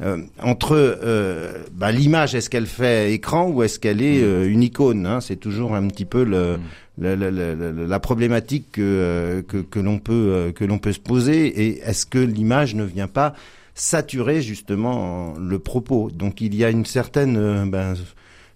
euh, 0.02 0.18
entre 0.44 0.76
euh, 0.76 1.54
bah, 1.72 1.92
l'image, 1.92 2.36
est-ce 2.36 2.50
qu'elle 2.50 2.66
fait 2.66 3.14
écran 3.14 3.48
ou 3.48 3.64
est-ce 3.64 3.80
qu'elle 3.80 4.02
est 4.02 4.22
euh, 4.22 4.50
une 4.50 4.62
icône 4.62 5.06
hein 5.06 5.22
C'est 5.22 5.38
toujours 5.38 5.74
un 5.74 5.88
petit 5.88 6.04
peu 6.04 6.26
le, 6.26 6.60
la 6.98 8.00
problématique 8.00 8.74
que, 8.74 9.44
que, 9.48 9.58
que 9.58 9.80
l'on 9.80 10.00
peut 10.00 10.54
que 10.56 10.64
l'on 10.64 10.78
peut 10.78 10.94
se 10.94 11.00
poser. 11.00 11.48
Et 11.48 11.80
est-ce 11.80 12.06
que 12.06 12.20
l'image 12.20 12.76
ne 12.76 12.84
vient 12.84 13.08
pas 13.08 13.34
saturer 13.74 14.42
justement 14.42 15.34
le 15.38 15.60
propos? 15.60 16.10
Donc 16.12 16.42
il 16.42 16.56
y 16.56 16.64
a 16.64 16.70
une 16.70 16.86
certaine 16.86 17.70
ben, 17.70 17.96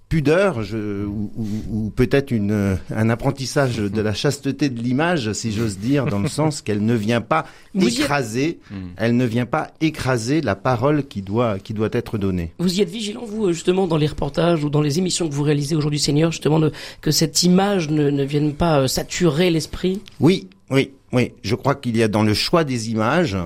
pudeur 0.10 0.64
je, 0.64 1.06
ou, 1.06 1.32
ou, 1.72 1.90
peut-être 1.92 2.32
une 2.32 2.78
un 2.94 3.10
apprentissage 3.10 3.78
de 3.78 4.02
la 4.02 4.14
chasteté 4.14 4.70
de 4.70 4.82
l'image, 4.82 5.32
si 5.34 5.52
j'ose 5.52 5.78
dire, 5.78 6.08
dans 6.08 6.20
le 6.20 6.28
sens 6.28 6.62
qu'elle 6.62 6.84
ne 6.84 6.96
vient 6.96 7.22
pas 7.22 7.46
écraser, 7.80 8.60
hmm. 8.72 8.76
elle 8.98 9.16
ne 9.16 9.26
vient 9.26 9.46
pas 9.46 9.72
écraser 9.82 10.42
la 10.42 10.56
parole 10.56 11.06
qui 11.08 11.22
doit 11.22 11.60
qui 11.60 11.74
doit 11.74 11.90
être 11.92 12.18
donnée. 12.18 12.52
Vous 12.58 12.80
y 12.80 12.82
êtes 12.82 12.90
vigilant 12.90 13.24
vous 13.26 13.54
justement 13.54 13.88
dans 13.88 13.98
les 13.98 14.08
reportages 14.08 14.64
ou 14.64 14.70
dans 14.70 14.82
les 14.82 14.98
émissions 14.98 15.30
que 15.30 15.34
vous 15.34 15.44
réalisez 15.44 15.76
aujourd'hui, 15.76 16.00
Seigneur, 16.00 16.32
justement 16.32 16.60
de, 16.60 16.72
que 17.02 17.12
cette 17.12 17.44
image 17.44 17.90
ne, 17.90 18.10
ne 18.10 18.24
vienne 18.24 18.54
pas 18.54 18.82
euh, 18.82 18.88
saturer 18.88 19.52
l'esprit? 19.52 20.02
Oui, 20.20 20.48
oui, 20.72 20.92
oui. 21.14 21.34
Je 21.44 21.56
crois 21.56 21.76
qu'il 21.76 21.96
y 21.96 22.04
a 22.04 22.08
dans 22.08 22.24
le 22.24 22.34
choix 22.34 22.64
des 22.64 22.90
images, 22.90 23.38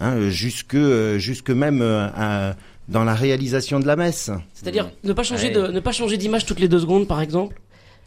hein, 0.00 0.28
jusque 0.30 0.76
jusque 1.18 1.50
même 1.50 1.82
euh, 1.82 2.08
un 2.16 2.54
dans 2.88 3.04
la 3.04 3.14
réalisation 3.14 3.78
de 3.78 3.86
la 3.86 3.94
messe. 3.94 4.30
C'est-à-dire 4.52 4.90
ne 5.04 5.12
pas 5.12 5.22
changer 5.22 5.50
de 5.50 5.68
ne 5.68 5.80
pas 5.80 5.92
changer 5.92 6.16
d'image 6.16 6.44
toutes 6.44 6.60
les 6.60 6.68
deux 6.68 6.80
secondes, 6.80 7.06
par 7.06 7.20
exemple? 7.20 7.60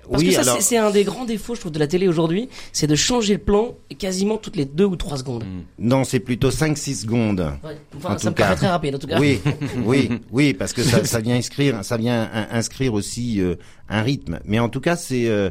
Parce 0.09 0.21
oui, 0.21 0.29
que 0.29 0.43
ça, 0.43 0.57
c'est 0.59 0.77
un 0.77 0.91
des 0.91 1.03
grands 1.03 1.25
défauts, 1.25 1.55
je 1.55 1.61
trouve, 1.61 1.71
de 1.71 1.79
la 1.79 1.87
télé 1.87 2.07
aujourd'hui, 2.07 2.49
c'est 2.71 2.87
de 2.87 2.95
changer 2.95 3.33
le 3.33 3.39
plan 3.39 3.75
quasiment 3.97 4.37
toutes 4.37 4.55
les 4.55 4.65
deux 4.65 4.85
ou 4.85 4.95
trois 4.95 5.17
secondes. 5.17 5.43
Hmm. 5.43 5.61
Non, 5.79 6.03
c'est 6.03 6.19
plutôt 6.19 6.49
5-6 6.49 7.01
secondes. 7.01 7.53
Ouais. 7.63 7.77
Enfin, 7.95 8.17
ça 8.17 8.29
me 8.29 8.35
paraît 8.35 8.55
très 8.55 8.67
rapide, 8.67 8.95
en 8.95 8.99
tout 8.99 9.07
cas. 9.07 9.19
Oui, 9.19 9.39
oui, 9.85 10.09
oui, 10.31 10.53
parce 10.53 10.73
que 10.73 10.83
ça, 10.83 11.05
ça 11.05 11.19
vient 11.19 11.35
inscrire, 11.35 11.83
ça 11.83 11.97
vient 11.97 12.29
inscrire 12.51 12.93
aussi 12.93 13.39
euh, 13.39 13.55
un 13.87 14.01
rythme. 14.01 14.39
Mais 14.45 14.59
en 14.59 14.67
tout 14.67 14.81
cas, 14.81 14.97
c'est, 14.97 15.27
euh, 15.27 15.49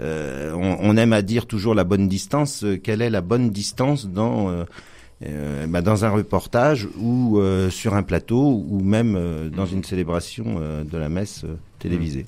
euh, 0.00 0.52
on, 0.52 0.78
on, 0.80 0.96
aime 0.96 1.12
à 1.12 1.22
dire 1.22 1.46
toujours 1.46 1.74
la 1.74 1.84
bonne 1.84 2.08
distance. 2.08 2.64
quelle 2.82 3.02
est 3.02 3.10
la 3.10 3.20
bonne 3.20 3.50
distance 3.50 4.06
dans 4.06 4.64
euh, 5.26 5.66
bah, 5.66 5.82
dans 5.82 6.04
un 6.04 6.10
reportage 6.10 6.88
ou 6.98 7.38
euh, 7.38 7.70
sur 7.70 7.94
un 7.94 8.02
plateau 8.02 8.64
ou 8.68 8.80
même 8.80 9.14
euh, 9.16 9.48
dans 9.50 9.66
une 9.66 9.84
célébration 9.84 10.60
de 10.84 10.98
la 10.98 11.08
messe 11.08 11.44
télévisée. 11.78 12.26